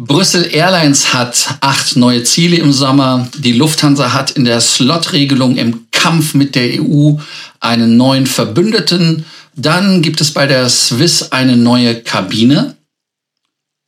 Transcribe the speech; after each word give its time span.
Brüssel 0.00 0.54
Airlines 0.54 1.12
hat 1.12 1.58
acht 1.60 1.96
neue 1.96 2.22
Ziele 2.22 2.56
im 2.58 2.70
Sommer. 2.70 3.28
Die 3.36 3.52
Lufthansa 3.52 4.12
hat 4.12 4.30
in 4.30 4.44
der 4.44 4.60
Slot-Regelung 4.60 5.56
im 5.56 5.90
Kampf 5.90 6.34
mit 6.34 6.54
der 6.54 6.80
EU 6.80 7.16
einen 7.58 7.96
neuen 7.96 8.28
Verbündeten. 8.28 9.24
Dann 9.56 10.00
gibt 10.00 10.20
es 10.20 10.32
bei 10.32 10.46
der 10.46 10.68
Swiss 10.68 11.32
eine 11.32 11.56
neue 11.56 12.00
Kabine. 12.00 12.76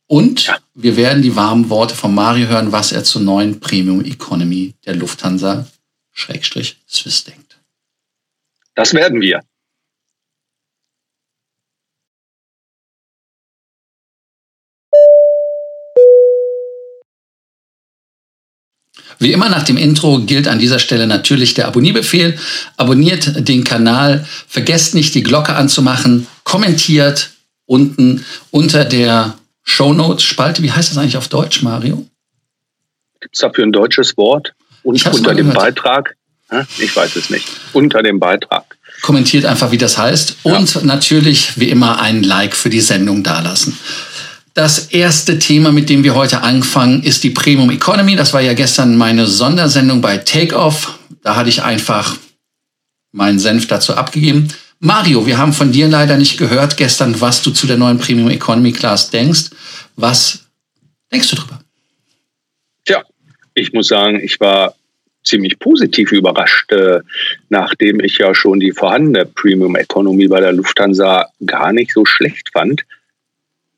Und 0.07 0.51
wir 0.73 0.97
werden 0.97 1.23
die 1.23 1.37
warmen 1.37 1.69
Worte 1.69 1.95
von 1.95 2.13
Mario 2.13 2.49
hören, 2.49 2.73
was 2.73 2.91
er 2.91 3.05
zur 3.05 3.21
neuen 3.21 3.61
Premium 3.61 4.03
Economy 4.03 4.73
der 4.85 4.97
Lufthansa 4.97 5.65
Schrägstrich 6.11 6.75
Swiss 6.89 7.23
denkt. 7.23 7.57
Das 8.75 8.93
werden 8.93 9.21
wir. 9.21 9.39
Wie 19.21 19.33
immer 19.33 19.49
nach 19.49 19.61
dem 19.61 19.77
Intro 19.77 20.19
gilt 20.19 20.47
an 20.47 20.57
dieser 20.57 20.79
Stelle 20.79 21.05
natürlich 21.05 21.53
der 21.53 21.67
Abonnierbefehl. 21.67 22.39
Abonniert 22.75 23.47
den 23.47 23.63
Kanal, 23.63 24.25
vergesst 24.47 24.95
nicht 24.95 25.13
die 25.13 25.21
Glocke 25.21 25.53
anzumachen, 25.53 26.25
kommentiert 26.43 27.29
unten 27.67 28.25
unter 28.49 28.83
der 28.83 29.35
Shownotes-Spalte. 29.63 30.63
Wie 30.63 30.71
heißt 30.71 30.89
das 30.89 30.97
eigentlich 30.97 31.17
auf 31.17 31.27
Deutsch, 31.27 31.61
Mario? 31.61 32.07
Gibt 33.19 33.35
es 33.35 33.41
dafür 33.41 33.63
ein 33.63 33.71
deutsches 33.71 34.17
Wort? 34.17 34.53
Und 34.81 35.05
unter 35.05 35.35
dem 35.35 35.53
Beitrag? 35.53 36.15
Ich 36.79 36.95
weiß 36.95 37.15
es 37.15 37.29
nicht. 37.29 37.47
Unter 37.73 38.01
dem 38.01 38.19
Beitrag. 38.19 38.75
Kommentiert 39.03 39.45
einfach, 39.45 39.71
wie 39.71 39.77
das 39.77 39.99
heißt. 39.99 40.37
Und 40.41 40.73
ja. 40.73 40.81
natürlich, 40.81 41.59
wie 41.59 41.69
immer, 41.69 42.01
ein 42.01 42.23
Like 42.23 42.55
für 42.55 42.71
die 42.71 42.81
Sendung 42.81 43.21
dalassen. 43.21 43.77
Das 44.53 44.87
erste 44.91 45.39
Thema, 45.39 45.71
mit 45.71 45.89
dem 45.89 46.03
wir 46.03 46.13
heute 46.13 46.41
anfangen, 46.41 47.03
ist 47.03 47.23
die 47.23 47.29
Premium 47.29 47.69
Economy. 47.69 48.17
Das 48.17 48.33
war 48.33 48.41
ja 48.41 48.53
gestern 48.53 48.97
meine 48.97 49.25
Sondersendung 49.25 50.01
bei 50.01 50.17
Takeoff. 50.17 50.99
Da 51.23 51.37
hatte 51.37 51.47
ich 51.47 51.63
einfach 51.63 52.17
meinen 53.13 53.39
Senf 53.39 53.67
dazu 53.67 53.95
abgegeben. 53.95 54.49
Mario, 54.79 55.25
wir 55.25 55.37
haben 55.37 55.53
von 55.53 55.71
dir 55.71 55.87
leider 55.87 56.17
nicht 56.17 56.37
gehört 56.37 56.75
gestern, 56.75 57.21
was 57.21 57.41
du 57.43 57.51
zu 57.51 57.65
der 57.65 57.77
neuen 57.77 57.97
Premium 57.97 58.29
Economy 58.29 58.73
Class 58.73 59.09
denkst. 59.09 59.51
Was 59.95 60.47
denkst 61.13 61.29
du 61.29 61.35
drüber? 61.37 61.61
Tja, 62.85 63.03
ich 63.53 63.71
muss 63.71 63.87
sagen, 63.87 64.19
ich 64.21 64.37
war 64.41 64.75
ziemlich 65.23 65.59
positiv 65.59 66.11
überrascht, 66.11 66.71
äh, 66.73 66.99
nachdem 67.49 68.01
ich 68.01 68.17
ja 68.17 68.35
schon 68.35 68.59
die 68.59 68.71
vorhandene 68.71 69.25
Premium 69.25 69.77
Economy 69.77 70.27
bei 70.27 70.41
der 70.41 70.51
Lufthansa 70.51 71.27
gar 71.45 71.71
nicht 71.71 71.93
so 71.93 72.03
schlecht 72.05 72.49
fand 72.51 72.83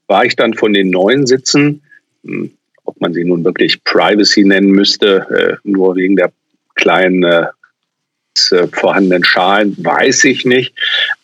war 0.08 0.26
ich 0.26 0.36
dann 0.36 0.54
von 0.54 0.74
den 0.74 0.90
neuen 0.90 1.26
Sitzen, 1.26 1.82
hm, 2.24 2.52
ob 2.86 3.00
man 3.00 3.14
sie 3.14 3.24
nun 3.24 3.44
wirklich 3.44 3.84
Privacy 3.84 4.44
nennen 4.44 4.72
müsste, 4.72 5.60
äh, 5.64 5.68
nur 5.68 5.96
wegen 5.96 6.16
der 6.16 6.32
kleinen 6.76 7.24
äh, 7.24 7.46
äh, 8.52 8.68
vorhandenen 8.68 9.24
Schalen, 9.24 9.76
weiß 9.84 10.26
ich 10.26 10.46
nicht. 10.46 10.74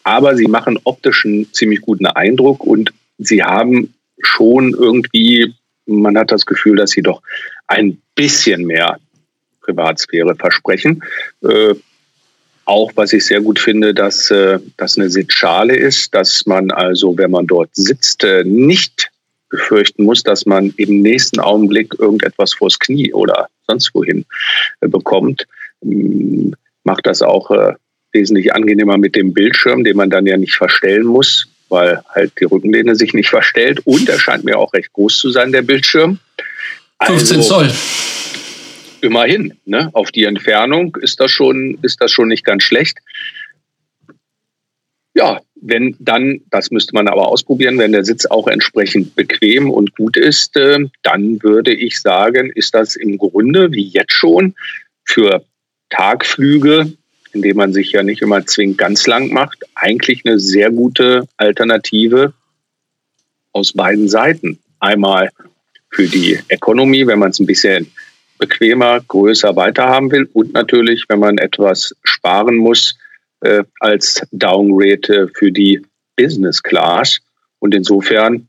Aber 0.03 0.35
sie 0.35 0.47
machen 0.47 0.79
optisch 0.83 1.25
einen 1.25 1.51
ziemlich 1.53 1.81
guten 1.81 2.05
Eindruck 2.05 2.63
und 2.63 2.93
sie 3.17 3.43
haben 3.43 3.93
schon 4.21 4.73
irgendwie, 4.73 5.53
man 5.85 6.17
hat 6.17 6.31
das 6.31 6.45
Gefühl, 6.45 6.77
dass 6.77 6.91
sie 6.91 7.01
doch 7.01 7.21
ein 7.67 8.01
bisschen 8.15 8.65
mehr 8.65 8.99
Privatsphäre 9.61 10.35
versprechen. 10.35 11.03
Auch, 12.69 12.91
was 12.93 13.13
ich 13.13 13.25
sehr 13.25 13.41
gut 13.41 13.57
finde, 13.57 13.95
dass 13.95 14.29
äh, 14.29 14.59
das 14.77 14.95
eine 14.95 15.09
Sitzschale 15.09 15.75
ist, 15.75 16.13
dass 16.13 16.45
man 16.45 16.69
also, 16.69 17.17
wenn 17.17 17.31
man 17.31 17.47
dort 17.47 17.71
sitzt, 17.73 18.23
äh, 18.23 18.43
nicht 18.43 19.09
befürchten 19.49 20.03
muss, 20.03 20.21
dass 20.21 20.45
man 20.45 20.71
im 20.77 21.01
nächsten 21.01 21.39
Augenblick 21.39 21.95
irgendetwas 21.97 22.53
vors 22.53 22.77
Knie 22.77 23.11
oder 23.11 23.47
sonst 23.67 23.89
wohin 23.95 24.23
äh, 24.81 24.87
bekommt. 24.87 25.47
Ähm, 25.83 26.53
macht 26.83 27.07
das 27.07 27.23
auch 27.23 27.49
äh, 27.49 27.73
wesentlich 28.11 28.53
angenehmer 28.53 28.99
mit 28.99 29.15
dem 29.15 29.33
Bildschirm, 29.33 29.83
den 29.83 29.97
man 29.97 30.11
dann 30.11 30.27
ja 30.27 30.37
nicht 30.37 30.53
verstellen 30.53 31.07
muss, 31.07 31.47
weil 31.69 32.03
halt 32.09 32.33
die 32.39 32.45
Rückenlehne 32.45 32.95
sich 32.95 33.15
nicht 33.15 33.29
verstellt. 33.29 33.79
Und 33.85 34.07
er 34.09 34.19
scheint 34.19 34.43
mir 34.43 34.59
auch 34.59 34.71
recht 34.73 34.93
groß 34.93 35.17
zu 35.17 35.31
sein, 35.31 35.51
der 35.51 35.63
Bildschirm. 35.63 36.19
15 37.01 37.37
also, 37.37 37.49
Zoll 37.49 37.71
immerhin, 39.01 39.57
ne, 39.65 39.89
auf 39.93 40.11
die 40.11 40.23
Entfernung 40.23 40.95
ist 41.01 41.19
das 41.19 41.31
schon, 41.31 41.77
ist 41.81 42.01
das 42.01 42.11
schon 42.11 42.27
nicht 42.27 42.45
ganz 42.45 42.63
schlecht. 42.63 42.97
Ja, 45.15 45.41
wenn 45.61 45.95
dann, 45.99 46.41
das 46.49 46.71
müsste 46.71 46.93
man 46.93 47.07
aber 47.07 47.27
ausprobieren, 47.27 47.77
wenn 47.77 47.91
der 47.91 48.05
Sitz 48.05 48.25
auch 48.25 48.47
entsprechend 48.47 49.15
bequem 49.15 49.69
und 49.69 49.95
gut 49.95 50.15
ist, 50.15 50.55
äh, 50.55 50.85
dann 51.03 51.41
würde 51.43 51.73
ich 51.73 51.99
sagen, 51.99 52.51
ist 52.51 52.73
das 52.73 52.95
im 52.95 53.17
Grunde 53.17 53.71
wie 53.71 53.87
jetzt 53.87 54.13
schon 54.13 54.55
für 55.03 55.43
Tagflüge, 55.89 56.93
indem 57.33 57.57
man 57.57 57.73
sich 57.73 57.91
ja 57.91 58.03
nicht 58.03 58.21
immer 58.21 58.45
zwingend 58.45 58.77
ganz 58.77 59.05
lang 59.07 59.31
macht, 59.31 59.63
eigentlich 59.75 60.21
eine 60.25 60.39
sehr 60.39 60.71
gute 60.71 61.27
Alternative 61.37 62.33
aus 63.51 63.73
beiden 63.73 64.07
Seiten. 64.07 64.59
Einmal 64.79 65.29
für 65.91 66.07
die 66.07 66.39
Economy, 66.47 67.05
wenn 67.07 67.19
man 67.19 67.31
es 67.31 67.39
ein 67.39 67.45
bisschen 67.45 67.91
bequemer, 68.39 69.01
größer 69.07 69.55
weiterhaben 69.55 70.11
will 70.11 70.27
und 70.33 70.53
natürlich, 70.53 71.05
wenn 71.09 71.19
man 71.19 71.37
etwas 71.37 71.95
sparen 72.03 72.57
muss, 72.57 72.97
äh, 73.41 73.63
als 73.79 74.25
Downgrade 74.31 75.29
für 75.35 75.51
die 75.51 75.81
Business 76.15 76.63
Class. 76.63 77.19
Und 77.59 77.75
insofern, 77.75 78.47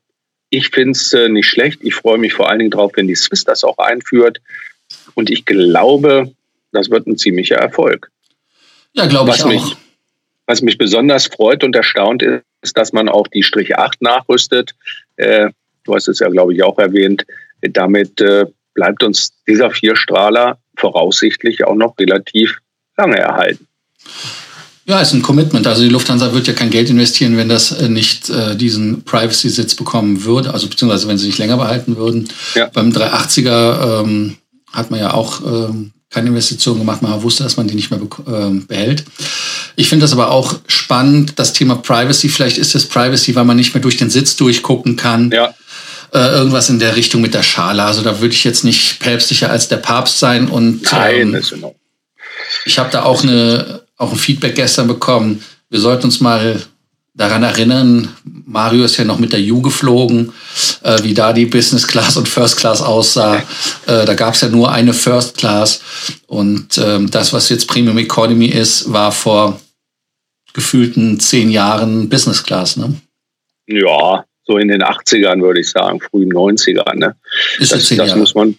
ich 0.48 0.70
finde 0.70 0.92
es 0.92 1.12
äh, 1.12 1.28
nicht 1.28 1.46
schlecht. 1.46 1.80
Ich 1.82 1.94
freue 1.94 2.18
mich 2.18 2.32
vor 2.32 2.48
allen 2.48 2.60
Dingen 2.60 2.70
drauf, 2.70 2.92
wenn 2.94 3.06
die 3.06 3.14
Swiss 3.14 3.44
das 3.44 3.62
auch 3.62 3.78
einführt. 3.78 4.40
Und 5.14 5.30
ich 5.30 5.44
glaube, 5.44 6.32
das 6.72 6.90
wird 6.90 7.06
ein 7.06 7.18
ziemlicher 7.18 7.56
Erfolg. 7.56 8.10
Ja, 8.92 9.06
glaube 9.06 9.30
ich 9.30 9.42
auch. 9.42 9.48
Mich, 9.48 9.76
was 10.46 10.62
mich 10.62 10.78
besonders 10.78 11.26
freut 11.26 11.62
und 11.62 11.76
erstaunt 11.76 12.22
ist, 12.22 12.76
dass 12.76 12.92
man 12.92 13.08
auch 13.08 13.28
die 13.28 13.42
Strich 13.42 13.76
8 13.76 14.02
nachrüstet. 14.02 14.74
Äh, 15.16 15.50
du 15.84 15.94
hast 15.94 16.08
es 16.08 16.18
ja, 16.18 16.28
glaube 16.28 16.54
ich, 16.54 16.62
auch 16.62 16.78
erwähnt. 16.78 17.26
Damit 17.60 18.20
äh, 18.20 18.46
bleibt 18.80 19.04
uns 19.04 19.32
dieser 19.46 19.70
Vierstrahler 19.70 20.56
voraussichtlich 20.78 21.64
auch 21.66 21.74
noch 21.74 21.98
relativ 21.98 22.56
lange 22.96 23.18
erhalten. 23.18 23.66
Ja, 24.86 25.00
ist 25.00 25.12
ein 25.12 25.20
Commitment. 25.20 25.66
Also 25.66 25.82
die 25.82 25.90
Lufthansa 25.90 26.32
wird 26.32 26.46
ja 26.46 26.54
kein 26.54 26.70
Geld 26.70 26.88
investieren, 26.88 27.36
wenn 27.36 27.50
das 27.50 27.72
äh, 27.72 27.90
nicht 27.90 28.30
äh, 28.30 28.56
diesen 28.56 29.04
Privacy-Sitz 29.04 29.74
bekommen 29.74 30.24
würde, 30.24 30.54
also 30.54 30.66
beziehungsweise 30.66 31.08
wenn 31.08 31.18
sie 31.18 31.26
sich 31.26 31.36
länger 31.36 31.58
behalten 31.58 31.98
würden. 31.98 32.30
Ja. 32.54 32.70
Beim 32.72 32.90
380er 32.90 34.00
ähm, 34.00 34.38
hat 34.72 34.90
man 34.90 34.98
ja 34.98 35.12
auch 35.12 35.42
ähm, 35.42 35.92
keine 36.08 36.28
Investition 36.28 36.78
gemacht, 36.78 37.02
man 37.02 37.22
wusste, 37.22 37.42
dass 37.42 37.58
man 37.58 37.68
die 37.68 37.74
nicht 37.74 37.90
mehr 37.90 38.00
ähm, 38.26 38.66
behält. 38.66 39.04
Ich 39.76 39.90
finde 39.90 40.04
das 40.04 40.14
aber 40.14 40.30
auch 40.30 40.58
spannend, 40.66 41.34
das 41.36 41.52
Thema 41.52 41.76
Privacy. 41.76 42.30
Vielleicht 42.30 42.56
ist 42.56 42.74
es 42.74 42.86
Privacy, 42.86 43.34
weil 43.34 43.44
man 43.44 43.58
nicht 43.58 43.74
mehr 43.74 43.82
durch 43.82 43.98
den 43.98 44.08
Sitz 44.08 44.36
durchgucken 44.36 44.96
kann. 44.96 45.30
Ja 45.30 45.54
äh, 46.12 46.18
irgendwas 46.18 46.68
in 46.68 46.78
der 46.78 46.96
Richtung 46.96 47.20
mit 47.20 47.34
der 47.34 47.42
Schale. 47.42 47.82
Also 47.82 48.02
da 48.02 48.20
würde 48.20 48.34
ich 48.34 48.44
jetzt 48.44 48.64
nicht 48.64 49.00
päpstlicher 49.00 49.50
als 49.50 49.68
der 49.68 49.76
Papst 49.76 50.18
sein. 50.18 50.48
Und 50.48 50.90
Nein, 50.92 51.34
ähm, 51.34 51.42
genau. 51.48 51.74
ich 52.64 52.78
habe 52.78 52.90
da 52.90 53.02
auch, 53.02 53.22
eine, 53.22 53.82
auch 53.96 54.12
ein 54.12 54.18
Feedback 54.18 54.54
gestern 54.54 54.88
bekommen. 54.88 55.44
Wir 55.68 55.80
sollten 55.80 56.06
uns 56.06 56.20
mal 56.20 56.60
daran 57.14 57.42
erinnern, 57.42 58.08
Mario 58.24 58.84
ist 58.84 58.96
ja 58.96 59.04
noch 59.04 59.18
mit 59.18 59.32
der 59.32 59.40
U 59.40 59.60
geflogen, 59.60 60.32
äh, 60.82 61.02
wie 61.02 61.14
da 61.14 61.32
die 61.32 61.46
Business 61.46 61.86
Class 61.86 62.16
und 62.16 62.28
First 62.28 62.56
Class 62.56 62.80
aussah. 62.80 63.42
Äh, 63.86 64.04
da 64.04 64.14
gab 64.14 64.34
es 64.34 64.40
ja 64.40 64.48
nur 64.48 64.72
eine 64.72 64.94
First 64.94 65.36
Class. 65.36 65.80
Und 66.26 66.78
ähm, 66.78 67.10
das, 67.10 67.32
was 67.32 67.48
jetzt 67.48 67.68
Premium 67.68 67.98
Economy 67.98 68.46
ist, 68.46 68.92
war 68.92 69.12
vor 69.12 69.60
gefühlten 70.52 71.20
zehn 71.20 71.50
Jahren 71.50 72.08
Business 72.08 72.42
Class. 72.42 72.76
Ne? 72.76 72.94
Ja, 73.66 74.24
so 74.50 74.58
in 74.58 74.66
den 74.66 74.82
80ern, 74.82 75.40
würde 75.42 75.60
ich 75.60 75.70
sagen, 75.70 76.00
frühen 76.00 76.32
90ern. 76.32 76.96
Ne? 76.96 77.14
Ist 77.60 77.70
das, 77.70 77.88
das 77.88 78.16
muss 78.16 78.34
man, 78.34 78.58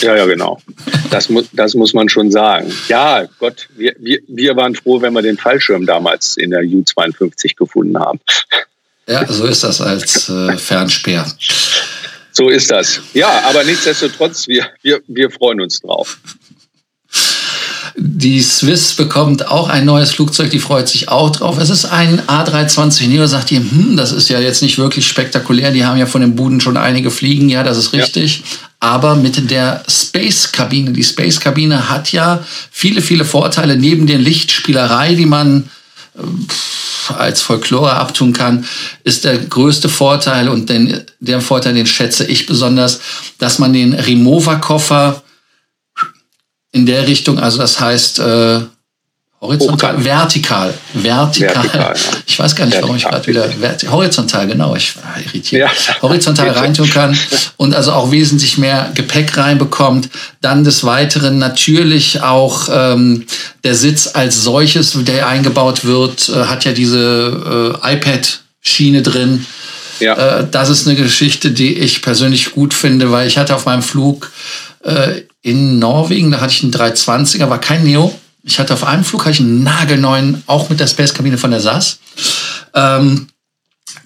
ja, 0.00 0.16
ja, 0.16 0.24
genau. 0.24 0.58
Das 1.10 1.28
muss, 1.28 1.48
das 1.52 1.74
muss 1.74 1.92
man 1.92 2.08
schon 2.08 2.30
sagen. 2.30 2.72
Ja, 2.88 3.26
Gott, 3.38 3.68
wir, 3.76 3.94
wir, 3.98 4.20
wir 4.26 4.56
waren 4.56 4.74
froh, 4.74 5.02
wenn 5.02 5.12
wir 5.12 5.20
den 5.20 5.36
Fallschirm 5.36 5.84
damals 5.84 6.38
in 6.38 6.50
der 6.50 6.60
U-52 6.60 7.56
gefunden 7.56 7.98
haben. 7.98 8.20
Ja, 9.06 9.26
so 9.26 9.44
ist 9.44 9.64
das 9.64 9.82
als 9.82 10.30
äh, 10.30 10.56
Fernspeer. 10.56 11.26
So 12.32 12.48
ist 12.48 12.70
das. 12.70 13.00
Ja, 13.12 13.42
aber 13.46 13.64
nichtsdestotrotz, 13.64 14.48
wir, 14.48 14.66
wir, 14.82 15.02
wir 15.08 15.30
freuen 15.30 15.60
uns 15.60 15.80
drauf. 15.80 16.18
Die 18.00 18.40
Swiss 18.40 18.94
bekommt 18.94 19.48
auch 19.48 19.68
ein 19.68 19.84
neues 19.84 20.12
Flugzeug, 20.12 20.50
die 20.50 20.60
freut 20.60 20.88
sich 20.88 21.08
auch 21.08 21.30
drauf. 21.30 21.58
Es 21.58 21.68
ist 21.68 21.84
ein 21.84 22.20
A320 22.20 23.08
Neo, 23.08 23.26
sagt 23.26 23.50
ihr, 23.50 23.58
hm, 23.58 23.96
das 23.96 24.12
ist 24.12 24.28
ja 24.28 24.38
jetzt 24.38 24.62
nicht 24.62 24.78
wirklich 24.78 25.08
spektakulär. 25.08 25.72
Die 25.72 25.84
haben 25.84 25.98
ja 25.98 26.06
von 26.06 26.20
den 26.20 26.36
Buden 26.36 26.60
schon 26.60 26.76
einige 26.76 27.10
fliegen, 27.10 27.48
ja, 27.48 27.64
das 27.64 27.76
ist 27.76 27.92
richtig. 27.92 28.38
Ja. 28.38 28.44
Aber 28.78 29.16
mit 29.16 29.50
der 29.50 29.82
Space-Kabine, 29.88 30.92
die 30.92 31.02
Space-Kabine 31.02 31.88
hat 31.88 32.12
ja 32.12 32.44
viele, 32.70 33.02
viele 33.02 33.24
Vorteile 33.24 33.76
neben 33.76 34.06
der 34.06 34.18
Lichtspielerei, 34.18 35.16
die 35.16 35.26
man 35.26 35.68
äh, 36.16 36.20
als 37.14 37.42
Folklore 37.42 37.94
abtun 37.94 38.32
kann, 38.32 38.64
ist 39.02 39.24
der 39.24 39.38
größte 39.38 39.88
Vorteil 39.88 40.48
und 40.48 40.68
den, 40.68 41.00
der 41.18 41.40
Vorteil, 41.40 41.74
den 41.74 41.86
schätze 41.86 42.26
ich 42.26 42.46
besonders, 42.46 43.00
dass 43.38 43.58
man 43.58 43.72
den 43.72 43.92
Remover-Koffer 43.92 45.24
in 46.78 46.86
der 46.86 47.06
Richtung, 47.06 47.38
also 47.40 47.58
das 47.58 47.80
heißt 47.80 48.20
äh, 48.20 48.60
horizontal, 49.40 50.04
vertikal, 50.04 50.74
vertikal, 50.94 51.54
vertikal 51.54 51.94
ja. 51.96 52.10
ich 52.26 52.38
weiß 52.38 52.54
gar 52.54 52.66
nicht, 52.66 52.80
warum 52.80 52.96
ich 52.96 53.04
gerade 53.04 53.26
wieder 53.26 53.48
horizontal, 53.90 54.46
genau, 54.46 54.76
ich 54.76 54.96
war 54.96 55.16
irritiert, 55.24 55.70
ja. 55.70 56.02
horizontal 56.02 56.50
reintun 56.60 56.88
kann 56.88 57.18
und 57.56 57.74
also 57.74 57.92
auch 57.92 58.12
wesentlich 58.12 58.58
mehr 58.58 58.90
Gepäck 58.94 59.36
reinbekommt. 59.36 60.08
Dann 60.40 60.62
des 60.62 60.84
Weiteren 60.84 61.38
natürlich 61.38 62.22
auch 62.22 62.68
ähm, 62.70 63.26
der 63.64 63.74
Sitz 63.74 64.10
als 64.14 64.42
solches, 64.42 64.92
der 64.94 65.26
eingebaut 65.26 65.84
wird, 65.84 66.28
äh, 66.28 66.44
hat 66.44 66.64
ja 66.64 66.72
diese 66.72 67.74
äh, 67.82 67.94
iPad-Schiene 67.94 69.02
drin. 69.02 69.46
Ja. 69.98 70.40
Äh, 70.40 70.46
das 70.48 70.68
ist 70.68 70.86
eine 70.86 70.96
Geschichte, 70.96 71.50
die 71.50 71.74
ich 71.74 72.02
persönlich 72.02 72.52
gut 72.52 72.72
finde, 72.72 73.10
weil 73.10 73.26
ich 73.26 73.36
hatte 73.36 73.54
auf 73.56 73.66
meinem 73.66 73.82
Flug 73.82 74.30
äh, 74.88 75.24
in 75.42 75.78
Norwegen, 75.78 76.30
da 76.30 76.40
hatte 76.40 76.52
ich 76.52 76.62
einen 76.62 76.72
320er, 76.72 77.48
war 77.48 77.60
kein 77.60 77.84
Neo. 77.84 78.18
Ich 78.42 78.58
hatte 78.58 78.74
auf 78.74 78.84
einem 78.84 79.04
Flug 79.04 79.22
hatte 79.22 79.32
ich 79.32 79.40
einen 79.40 79.62
nagelneuen, 79.62 80.42
auch 80.46 80.68
mit 80.70 80.80
der 80.80 80.86
Space-Kabine 80.86 81.38
von 81.38 81.50
der 81.50 81.60
SAS. 81.60 81.98
Ähm, 82.74 83.28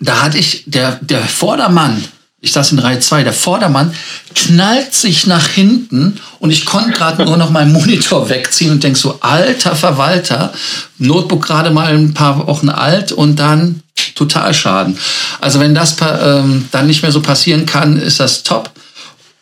da 0.00 0.22
hatte 0.22 0.38
ich, 0.38 0.64
der, 0.66 0.98
der 1.00 1.22
Vordermann, 1.22 2.04
ich 2.40 2.52
saß 2.52 2.72
in 2.72 2.80
Reihe 2.80 2.98
2, 2.98 3.22
der 3.22 3.32
Vordermann 3.32 3.94
knallt 4.34 4.94
sich 4.94 5.28
nach 5.28 5.46
hinten 5.46 6.18
und 6.40 6.50
ich 6.50 6.64
konnte 6.64 6.90
gerade 6.90 7.24
nur 7.24 7.36
noch 7.36 7.50
meinen 7.50 7.72
Monitor 7.72 8.28
wegziehen 8.28 8.72
und 8.72 8.82
denk 8.82 8.96
so, 8.96 9.18
alter 9.20 9.76
Verwalter, 9.76 10.52
Notebook 10.98 11.46
gerade 11.46 11.70
mal 11.70 11.94
ein 11.94 12.14
paar 12.14 12.46
Wochen 12.48 12.68
alt 12.68 13.12
und 13.12 13.36
dann 13.36 13.82
total 14.16 14.52
Schaden. 14.54 14.98
Also 15.40 15.60
wenn 15.60 15.74
das 15.74 15.96
ähm, 16.00 16.68
dann 16.72 16.88
nicht 16.88 17.02
mehr 17.02 17.12
so 17.12 17.22
passieren 17.22 17.64
kann, 17.64 17.96
ist 17.96 18.18
das 18.18 18.42
top. 18.42 18.70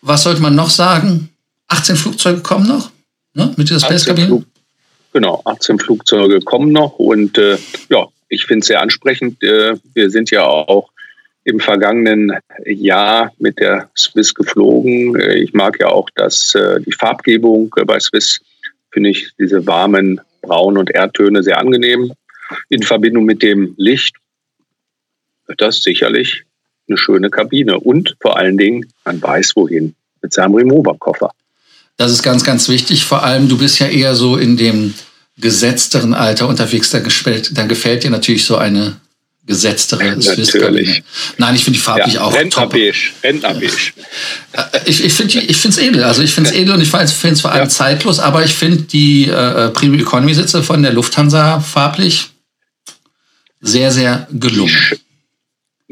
Was 0.02 0.22
sollte 0.22 0.42
man 0.42 0.54
noch 0.54 0.70
sagen? 0.70 1.29
18 1.70 1.96
Flugzeuge 1.96 2.40
kommen 2.40 2.68
noch 2.68 2.90
ne, 3.34 3.54
mit 3.56 3.68
dieser 3.68 3.80
Space-Kabine? 3.80 4.44
Genau, 5.12 5.42
18 5.44 5.78
Flugzeuge 5.78 6.40
kommen 6.40 6.72
noch 6.72 6.98
und 6.98 7.38
äh, 7.38 7.58
ja, 7.88 8.06
ich 8.28 8.44
finde 8.46 8.60
es 8.60 8.66
sehr 8.66 8.80
ansprechend. 8.80 9.42
Äh, 9.42 9.76
wir 9.94 10.10
sind 10.10 10.30
ja 10.30 10.44
auch 10.44 10.90
im 11.44 11.58
vergangenen 11.58 12.32
Jahr 12.66 13.32
mit 13.38 13.58
der 13.58 13.90
Swiss 13.96 14.34
geflogen. 14.34 15.18
Äh, 15.18 15.38
ich 15.38 15.52
mag 15.52 15.80
ja 15.80 15.88
auch 15.88 16.08
das, 16.14 16.54
äh, 16.54 16.80
die 16.80 16.92
Farbgebung 16.92 17.74
bei 17.86 17.98
Swiss, 17.98 18.40
finde 18.92 19.10
ich 19.10 19.30
diese 19.38 19.66
warmen 19.66 20.20
Braun- 20.42 20.78
und 20.78 20.90
Erdtöne 20.90 21.42
sehr 21.42 21.58
angenehm. 21.58 22.12
In 22.68 22.82
Verbindung 22.82 23.24
mit 23.24 23.42
dem 23.42 23.74
Licht 23.76 24.16
wird 25.46 25.60
das 25.60 25.82
sicherlich 25.82 26.44
eine 26.88 26.96
schöne 26.96 27.30
Kabine 27.30 27.78
und 27.78 28.16
vor 28.20 28.36
allen 28.36 28.58
Dingen, 28.58 28.86
man 29.04 29.22
weiß 29.22 29.54
wohin 29.56 29.94
mit 30.22 30.32
seinem 30.32 30.54
Remover-Koffer. 30.54 31.30
Das 32.00 32.12
ist 32.12 32.22
ganz, 32.22 32.44
ganz 32.44 32.70
wichtig. 32.70 33.04
Vor 33.04 33.24
allem, 33.24 33.46
du 33.46 33.58
bist 33.58 33.78
ja 33.78 33.86
eher 33.86 34.14
so 34.14 34.38
in 34.38 34.56
dem 34.56 34.94
gesetzteren 35.36 36.14
Alter 36.14 36.48
unterwegs. 36.48 36.88
Da 36.88 37.00
gefällt, 37.00 37.50
dann 37.58 37.68
gefällt 37.68 38.04
dir 38.04 38.10
natürlich 38.10 38.46
so 38.46 38.56
eine 38.56 38.96
gesetztere 39.44 40.18
Swiss-Kabine. 40.18 41.02
Nein, 41.36 41.54
ich 41.54 41.64
finde 41.64 41.78
die 41.78 41.82
farblich 41.82 42.14
ja, 42.14 42.22
auch 42.22 42.34
Rentnerbeige. 42.34 42.96
Rentnerbeige. 43.22 43.74
Äh, 44.52 44.62
ich, 44.86 45.04
ich 45.04 45.12
finde 45.12 45.44
es 45.44 45.76
edel. 45.76 46.04
Also 46.04 46.22
ich 46.22 46.32
finde 46.32 46.48
es 46.48 46.56
edel 46.56 46.72
und 46.74 46.80
ich 46.80 46.88
finde 46.88 47.34
es 47.34 47.40
vor 47.42 47.52
allem 47.52 47.64
ja. 47.64 47.68
zeitlos, 47.68 48.18
aber 48.18 48.46
ich 48.46 48.54
finde 48.54 48.80
die 48.84 49.28
äh, 49.28 49.68
Premium 49.68 50.00
Economy 50.00 50.32
Sitze 50.32 50.62
von 50.62 50.82
der 50.82 50.94
Lufthansa 50.94 51.60
farblich 51.60 52.30
sehr, 53.60 53.92
sehr 53.92 54.26
gelungen 54.30 54.74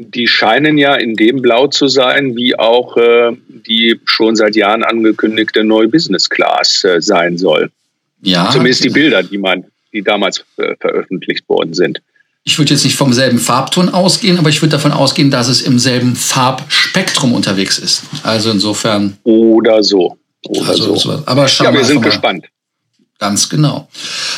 die 0.01 0.27
scheinen 0.27 0.77
ja 0.77 0.95
in 0.95 1.15
dem 1.15 1.41
Blau 1.41 1.67
zu 1.67 1.89
sein, 1.89 2.35
wie 2.37 2.57
auch 2.57 2.95
äh, 2.95 3.31
die 3.67 3.99
schon 4.05 4.35
seit 4.35 4.55
Jahren 4.55 4.83
angekündigte 4.83 5.65
neue 5.65 5.89
Business 5.89 6.29
Class 6.29 6.85
äh, 6.85 7.01
sein 7.01 7.37
soll. 7.37 7.69
Ja. 8.21 8.49
Zumindest 8.49 8.85
die 8.85 8.89
Bilder, 8.89 9.23
die 9.23 9.37
man, 9.37 9.65
die 9.91 10.01
damals 10.01 10.45
äh, 10.57 10.75
veröffentlicht 10.79 11.47
worden 11.49 11.73
sind. 11.73 12.01
Ich 12.45 12.57
würde 12.57 12.73
jetzt 12.73 12.85
nicht 12.85 12.95
vom 12.95 13.11
selben 13.11 13.39
Farbton 13.39 13.89
ausgehen, 13.89 14.39
aber 14.39 14.49
ich 14.49 14.61
würde 14.61 14.71
davon 14.71 14.93
ausgehen, 14.93 15.29
dass 15.31 15.49
es 15.49 15.61
im 15.61 15.77
selben 15.77 16.15
Farbspektrum 16.15 17.33
unterwegs 17.33 17.77
ist. 17.77 18.03
Also 18.23 18.51
insofern. 18.51 19.17
Oder 19.23 19.83
so. 19.83 20.17
Oder 20.47 20.69
also, 20.69 20.95
so. 20.95 21.23
Aber 21.25 21.47
schauen 21.49 21.73
ja, 21.73 21.73
wir 21.73 21.83
sind 21.83 22.01
gespannt. 22.01 22.45
Ganz 23.19 23.49
genau. 23.49 23.89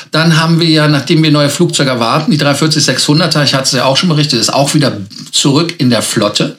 Dann 0.10 0.42
haben 0.42 0.60
wir 0.60 0.68
ja, 0.68 0.88
nachdem 0.88 1.22
wir 1.24 1.30
neue 1.30 1.50
Flugzeuge 1.50 1.92
erwarten, 1.92 2.32
die 2.32 2.40
340-600er, 2.40 3.44
ich 3.44 3.54
hatte 3.54 3.66
es 3.66 3.72
ja 3.74 3.86
auch 3.86 3.96
schon 3.96 4.10
berichtet, 4.10 4.40
ist 4.40 4.52
auch 4.52 4.74
wieder 4.74 4.98
zurück 5.32 5.76
in 5.78 5.92
der 5.92 6.02
Flotte. 6.02 6.58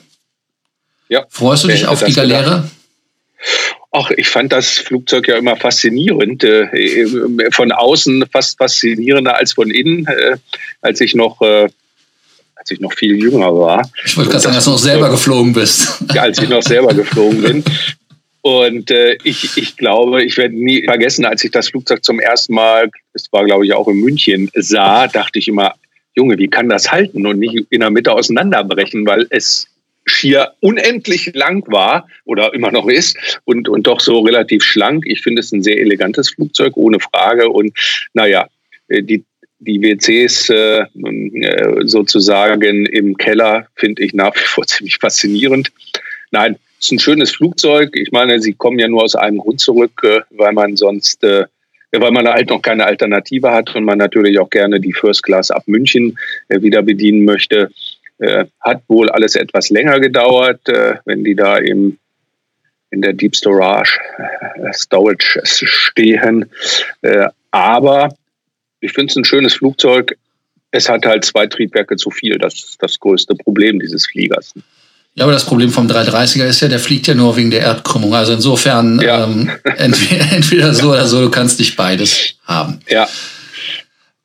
Ja. 1.09 1.25
Freust 1.29 1.65
du 1.65 1.67
dich 1.67 1.85
auf 1.85 2.01
die 2.03 2.13
Galeere? 2.13 2.69
Ach, 3.91 4.09
ich 4.11 4.29
fand 4.29 4.53
das 4.53 4.69
Flugzeug 4.69 5.27
ja 5.27 5.37
immer 5.37 5.57
faszinierend. 5.57 6.43
Äh, 6.45 7.51
von 7.51 7.71
außen 7.71 8.25
fast 8.31 8.57
faszinierender 8.57 9.35
als 9.35 9.53
von 9.53 9.69
innen, 9.69 10.07
äh, 10.07 10.37
als 10.81 11.01
ich 11.01 11.13
noch 11.13 11.41
äh, 11.41 11.67
als 12.55 12.71
ich 12.71 12.79
noch 12.79 12.93
viel 12.93 13.17
jünger 13.21 13.53
war. 13.53 13.89
Ich 14.05 14.15
wollte 14.15 14.31
gerade 14.31 14.41
sagen, 14.41 14.55
dass 14.55 14.63
du 14.63 14.71
noch 14.71 14.77
selber 14.79 15.09
geflogen 15.09 15.51
bist. 15.51 16.01
Ja, 16.13 16.21
als 16.21 16.41
ich 16.41 16.47
noch 16.47 16.63
selber 16.63 16.93
geflogen 16.93 17.41
bin. 17.41 17.63
Und 18.43 18.91
äh, 18.91 19.17
ich, 19.23 19.57
ich 19.57 19.77
glaube, 19.77 20.21
ich 20.21 20.35
werde 20.35 20.53
nie 20.53 20.83
vergessen, 20.83 21.23
als 21.23 21.45
ich 21.45 21.51
das 21.51 21.69
Flugzeug 21.69 22.03
zum 22.03 22.19
ersten 22.19 22.53
Mal, 22.53 22.91
es 23.13 23.31
war 23.31 23.45
glaube 23.45 23.65
ich 23.65 23.73
auch 23.73 23.87
in 23.87 24.01
München, 24.01 24.51
sah, 24.53 25.07
dachte 25.07 25.39
ich 25.39 25.47
immer, 25.47 25.75
Junge, 26.13 26.37
wie 26.37 26.49
kann 26.49 26.67
das 26.67 26.91
halten 26.91 27.25
und 27.25 27.39
nicht 27.39 27.65
in 27.69 27.79
der 27.79 27.89
Mitte 27.89 28.11
auseinanderbrechen, 28.11 29.05
weil 29.05 29.27
es 29.29 29.67
schier 30.05 30.51
unendlich 30.59 31.33
lang 31.33 31.63
war 31.71 32.05
oder 32.25 32.53
immer 32.53 32.69
noch 32.69 32.89
ist 32.89 33.17
und, 33.45 33.69
und 33.69 33.87
doch 33.87 34.01
so 34.01 34.19
relativ 34.19 34.61
schlank. 34.61 35.05
Ich 35.07 35.21
finde 35.21 35.39
es 35.39 35.53
ein 35.53 35.63
sehr 35.63 35.79
elegantes 35.79 36.31
Flugzeug, 36.31 36.75
ohne 36.75 36.99
Frage. 36.99 37.47
Und 37.47 37.71
naja, 38.13 38.47
äh, 38.89 39.01
die, 39.01 39.23
die 39.59 39.81
WCs 39.81 40.49
äh, 40.49 40.79
äh, 40.81 41.87
sozusagen 41.87 42.85
im 42.87 43.15
Keller 43.15 43.67
finde 43.75 44.03
ich 44.03 44.13
nach 44.13 44.35
wie 44.35 44.45
vor 44.45 44.67
ziemlich 44.67 44.97
faszinierend. 44.97 45.71
Nein, 46.31 46.57
ist 46.83 46.91
ein 46.91 46.99
schönes 46.99 47.31
Flugzeug. 47.31 47.95
Ich 47.95 48.11
meine, 48.11 48.41
sie 48.41 48.53
kommen 48.53 48.79
ja 48.79 48.87
nur 48.87 49.03
aus 49.03 49.15
einem 49.15 49.37
Grund 49.37 49.59
zurück, 49.59 50.01
äh, 50.03 50.21
weil 50.31 50.53
man 50.53 50.75
sonst, 50.75 51.23
äh, 51.23 51.45
weil 51.91 52.11
man 52.11 52.27
halt 52.27 52.49
noch 52.49 52.61
keine 52.61 52.85
Alternative 52.85 53.51
hat 53.51 53.73
und 53.75 53.85
man 53.85 53.97
natürlich 53.97 54.37
auch 54.39 54.49
gerne 54.49 54.79
die 54.79 54.93
First 54.93 55.23
Class 55.23 55.49
ab 55.49 55.63
München 55.65 56.17
äh, 56.49 56.61
wieder 56.61 56.81
bedienen 56.81 57.25
möchte. 57.25 57.69
Hat 58.61 58.83
wohl 58.87 59.09
alles 59.09 59.35
etwas 59.35 59.69
länger 59.69 59.99
gedauert, 59.99 60.61
wenn 61.03 61.25
die 61.25 61.35
da 61.35 61.57
im 61.57 61.97
in 62.91 63.01
der 63.01 63.11
Deep 63.11 63.35
Storage, 63.35 63.99
Storage 64.71 65.41
stehen. 65.43 66.49
Aber 67.51 68.15
ich 68.79 68.93
finde 68.93 69.11
es 69.11 69.17
ein 69.17 69.25
schönes 69.25 69.55
Flugzeug. 69.55 70.15
Es 70.71 70.87
hat 70.87 71.05
halt 71.05 71.25
zwei 71.25 71.47
Triebwerke 71.47 71.97
zu 71.97 72.11
viel. 72.11 72.37
Das 72.37 72.53
ist 72.53 72.81
das 72.81 72.97
größte 72.97 73.35
Problem 73.35 73.79
dieses 73.79 74.05
Fliegers. 74.05 74.53
Ja, 75.15 75.25
aber 75.25 75.33
das 75.33 75.45
Problem 75.45 75.71
vom 75.71 75.87
330er 75.87 76.45
ist 76.45 76.61
ja, 76.61 76.67
der 76.67 76.79
fliegt 76.79 77.05
ja 77.05 77.13
nur 77.13 77.35
wegen 77.35 77.51
der 77.51 77.61
Erdkrümmung. 77.61 78.15
Also 78.15 78.33
insofern 78.33 78.99
ja. 78.99 79.25
ähm, 79.25 79.51
entweder, 79.77 80.31
entweder 80.31 80.73
so 80.73 80.91
oder 80.91 81.07
so, 81.07 81.21
du 81.21 81.29
kannst 81.29 81.59
nicht 81.59 81.75
beides 81.75 82.35
haben. 82.45 82.79
Ja. 82.89 83.07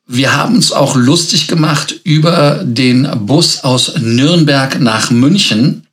Wir 0.06 0.34
haben 0.34 0.54
uns 0.56 0.72
auch 0.72 0.96
lustig 0.96 1.48
gemacht 1.48 1.94
über 2.04 2.62
den 2.64 3.06
Bus 3.26 3.64
aus 3.64 3.96
Nürnberg 3.98 4.80
nach 4.80 5.10
München. 5.10 5.86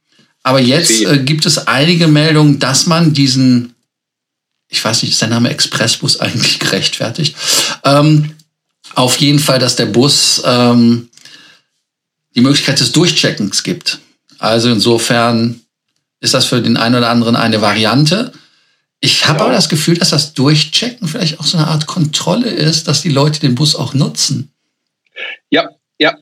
Aber 0.44 0.62
jetzt 0.62 1.02
äh, 1.02 1.18
gibt 1.18 1.46
es 1.46 1.68
einige 1.68 2.08
Meldungen, 2.08 2.60
dass 2.60 2.86
man 2.86 3.14
diesen, 3.14 3.74
ich 4.70 4.84
weiß 4.84 5.04
nicht, 5.04 5.12
ist 5.12 5.22
der 5.22 5.28
Name 5.28 5.50
Expressbus 5.50 6.20
eigentlich 6.22 6.60
gerechtfertigt? 6.60 7.36
Ähm, 7.84 8.32
auf 8.94 9.18
jeden 9.18 9.40
Fall, 9.40 9.60
dass 9.60 9.76
der 9.76 9.88
Bus 9.88 10.42
ähm, 10.46 11.10
die 12.36 12.42
Möglichkeit 12.42 12.80
des 12.80 12.94
Durchcheckens 12.94 13.64
gibt. 13.64 14.00
Also 14.46 14.70
insofern 14.70 15.62
ist 16.22 16.36
das 16.36 16.46
für 16.46 16.62
den 16.62 16.78
einen 16.78 16.96
oder 16.96 17.10
anderen 17.10 17.36
eine 17.36 17.62
Variante. 17.62 18.32
Ich 19.00 19.28
habe 19.28 19.40
ja. 19.40 19.46
aber 19.46 19.54
das 19.54 19.70
Gefühl, 19.70 19.98
dass 19.98 20.12
das 20.12 20.36
Durchchecken 20.36 21.08
vielleicht 21.08 21.40
auch 21.40 21.46
so 21.46 21.58
eine 21.58 21.68
Art 21.68 21.88
Kontrolle 21.88 22.50
ist, 22.50 22.88
dass 22.88 23.02
die 23.02 23.10
Leute 23.10 23.40
den 23.40 23.56
Bus 23.56 23.76
auch 23.76 23.96
nutzen. 23.96 24.54
Ja, 25.50 25.70
ja, 26.00 26.16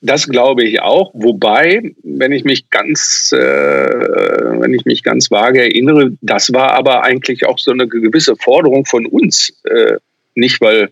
das 0.00 0.28
glaube 0.28 0.64
ich 0.64 0.82
auch. 0.82 1.12
Wobei, 1.14 1.94
wenn 2.02 2.32
ich 2.32 2.42
mich 2.42 2.68
ganz, 2.68 3.30
äh, 3.32 3.38
wenn 3.38 4.74
ich 4.74 4.84
mich 4.84 5.04
ganz 5.04 5.30
vage 5.30 5.62
erinnere, 5.62 6.10
das 6.20 6.52
war 6.52 6.72
aber 6.72 7.04
eigentlich 7.04 7.46
auch 7.46 7.60
so 7.60 7.70
eine 7.70 7.86
gewisse 7.86 8.34
Forderung 8.34 8.86
von 8.86 9.06
uns. 9.06 9.52
Äh, 9.64 9.98
nicht, 10.34 10.60
weil 10.60 10.90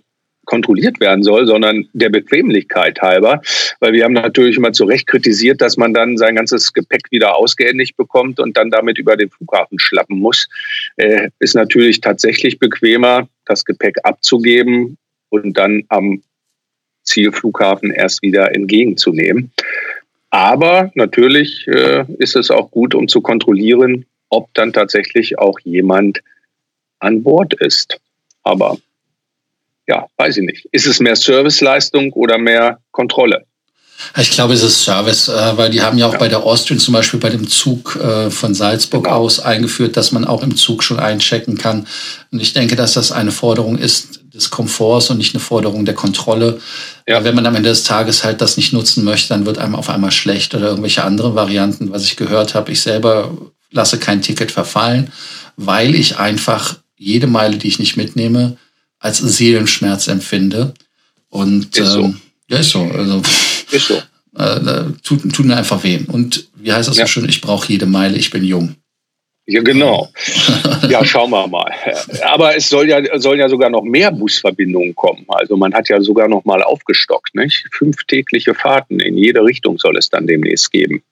kontrolliert 0.51 0.99
werden 0.99 1.23
soll, 1.23 1.47
sondern 1.47 1.89
der 1.93 2.09
Bequemlichkeit 2.09 3.01
halber. 3.01 3.41
Weil 3.79 3.93
wir 3.93 4.03
haben 4.05 4.15
natürlich 4.15 4.57
immer 4.57 4.73
zu 4.73 4.85
Recht 4.85 5.07
kritisiert, 5.07 5.61
dass 5.61 5.77
man 5.77 5.95
dann 5.95 6.19
sein 6.19 6.35
ganzes 6.35 6.73
Gepäck 6.73 7.03
wieder 7.13 7.37
ausgehändigt 7.37 7.97
bekommt 7.97 8.41
und 8.41 8.57
dann 8.57 8.69
damit 8.69 8.99
über 8.99 9.17
den 9.17 9.31
Flughafen 9.31 9.79
schlappen 9.79 10.19
muss. 10.19 10.49
Äh, 10.97 11.29
ist 11.39 11.55
natürlich 11.55 12.01
tatsächlich 12.01 12.59
bequemer, 12.59 13.29
das 13.47 13.65
Gepäck 13.65 13.99
abzugeben 14.03 14.99
und 15.29 15.57
dann 15.57 15.85
am 15.89 16.21
Zielflughafen 17.05 17.93
erst 17.93 18.21
wieder 18.23 18.53
entgegenzunehmen. 18.53 19.53
Aber 20.31 20.91
natürlich 20.97 21.67
äh, 21.69 22.05
ist 22.19 22.35
es 22.35 22.51
auch 22.51 22.73
gut, 22.73 22.97
um 22.97 23.07
zu 23.07 23.21
kontrollieren, 23.21 24.05
ob 24.31 24.53
dann 24.55 24.73
tatsächlich 24.73 25.39
auch 25.39 25.61
jemand 25.61 26.23
an 26.99 27.23
Bord 27.23 27.55
ist. 27.55 28.01
Aber 28.43 28.79
ja, 29.91 30.07
weiß 30.17 30.37
ich 30.37 30.45
nicht. 30.45 30.67
Ist 30.71 30.87
es 30.87 31.01
mehr 31.01 31.17
Serviceleistung 31.17 32.13
oder 32.13 32.39
mehr 32.39 32.79
Kontrolle? 32.93 33.45
Ich 34.19 34.31
glaube, 34.31 34.55
es 34.55 34.63
ist 34.63 34.83
Service, 34.83 35.29
äh, 35.29 35.57
weil 35.57 35.71
die 35.71 35.83
haben 35.83 35.99
ja 35.99 36.07
auch 36.07 36.15
ja. 36.15 36.19
bei 36.19 36.29
der 36.29 36.43
Austrian 36.43 36.79
zum 36.79 36.95
Beispiel 36.95 37.21
bei 37.21 37.29
dem 37.29 37.47
Zug 37.47 37.97
äh, 37.97 38.31
von 38.31 38.55
Salzburg 38.55 39.05
genau. 39.05 39.17
aus 39.17 39.41
eingeführt, 39.41 39.97
dass 39.97 40.13
man 40.13 40.25
auch 40.25 40.43
im 40.43 40.57
Zug 40.57 40.83
schon 40.83 40.99
einchecken 40.99 41.59
kann. 41.59 41.87
Und 42.33 42.41
ich 42.41 42.55
denke, 42.55 42.77
dass 42.77 42.95
das 42.95 43.13
eine 43.13 43.31
Forderung 43.31 43.77
ist 43.77 44.21
des 44.33 44.49
Komforts 44.49 45.11
und 45.11 45.19
nicht 45.19 45.35
eine 45.35 45.43
Forderung 45.43 45.85
der 45.85 45.95
Kontrolle. 45.95 46.61
Ja. 47.07 47.25
Wenn 47.25 47.35
man 47.35 47.45
am 47.47 47.57
Ende 47.57 47.69
des 47.69 47.85
Tages 47.85 48.25
halt 48.25 48.41
das 48.41 48.57
nicht 48.57 48.73
nutzen 48.73 49.05
möchte, 49.05 49.29
dann 49.29 49.45
wird 49.45 49.59
einem 49.59 49.75
auf 49.75 49.91
einmal 49.91 50.13
schlecht 50.13 50.55
oder 50.55 50.69
irgendwelche 50.69 51.05
andere 51.05 51.35
Varianten, 51.35 51.91
was 51.91 52.05
ich 52.05 52.17
gehört 52.17 52.55
habe. 52.55 52.73
Ich 52.73 52.81
selber 52.81 53.37
lasse 53.71 53.99
kein 53.99 54.23
Ticket 54.23 54.51
verfallen, 54.51 55.13
weil 55.57 55.95
ich 55.95 56.19
einfach 56.19 56.77
jede 56.97 57.27
Meile, 57.27 57.59
die 57.59 57.69
ich 57.69 57.79
nicht 57.79 57.97
mitnehme, 57.97 58.57
als 59.01 59.19
Seelenschmerz 59.19 60.07
empfinde. 60.07 60.75
Und 61.29 61.77
ist 61.77 61.93
so. 61.93 62.05
Ähm, 62.05 62.21
ja, 62.49 62.59
ist 62.59 62.71
so. 62.71 62.83
Also, 62.83 63.23
ist 63.73 63.89
so. 63.89 64.01
Äh, 64.39 64.85
tut, 65.03 65.23
tut 65.35 65.45
mir 65.45 65.57
einfach 65.57 65.83
weh. 65.83 65.99
Und 66.07 66.47
wie 66.55 66.73
heißt 66.73 66.89
das 66.89 66.97
ja. 66.97 67.05
so 67.05 67.11
schön? 67.11 67.29
Ich 67.29 67.41
brauche 67.41 67.67
jede 67.67 67.85
Meile, 67.85 68.17
ich 68.17 68.31
bin 68.31 68.45
jung. 68.45 68.77
Ja, 69.47 69.61
genau. 69.61 70.09
ja, 70.89 71.05
schauen 71.05 71.31
wir 71.31 71.49
mal. 71.49 71.69
Aber 72.23 72.57
es 72.57 72.69
soll 72.69 72.89
ja, 72.89 73.03
sollen 73.19 73.41
ja 73.41 73.49
sogar 73.49 73.69
noch 73.71 73.83
mehr 73.83 74.13
Busverbindungen 74.13 74.95
kommen. 74.95 75.25
Also 75.27 75.57
man 75.57 75.75
hat 75.75 75.89
ja 75.89 76.01
sogar 76.01 76.29
noch 76.29 76.45
mal 76.45 76.63
aufgestockt. 76.63 77.35
Nicht? 77.35 77.67
Fünf 77.73 77.97
tägliche 78.05 78.55
Fahrten 78.55 79.01
in 79.01 79.19
jede 79.19 79.43
Richtung 79.43 79.79
soll 79.79 79.97
es 79.97 80.09
dann 80.09 80.29
demnächst 80.29 80.71
geben. 80.71 81.03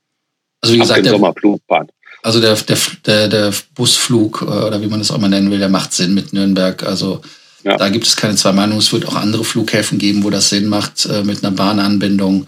Also 0.61 0.77
wie 0.77 0.79
gesagt, 0.79 1.05
der, 1.05 1.13
Sommerflugplan. 1.13 1.89
Also 2.23 2.41
der, 2.41 2.55
der, 2.55 2.79
der, 3.05 3.29
der 3.29 3.53
Busflug 3.75 4.43
äh, 4.43 4.45
oder 4.45 4.81
wie 4.81 4.87
man 4.87 5.01
das 5.01 5.11
auch 5.11 5.19
mal 5.19 5.29
nennen 5.29 5.51
will, 5.51 5.59
der 5.59 5.69
macht 5.69 5.93
Sinn 5.93 6.15
mit 6.15 6.33
Nürnberg. 6.33 6.85
Also 6.85 7.21
ja. 7.65 7.77
da 7.77 7.89
gibt 7.89 8.07
es 8.07 8.17
keine 8.17 8.37
zwei 8.37 8.53
Meinungen. 8.53 8.79
Es 8.79 8.93
wird 8.93 9.07
auch 9.07 9.17
andere 9.17 9.45
Flughäfen 9.45 9.99
geben, 9.99 10.25
wo 10.25 10.31
das 10.31 10.49
Sinn 10.49 10.67
macht 10.69 11.07
äh, 11.07 11.23
mit 11.23 11.45
einer 11.45 11.55
Bahnanbindung. 11.55 12.47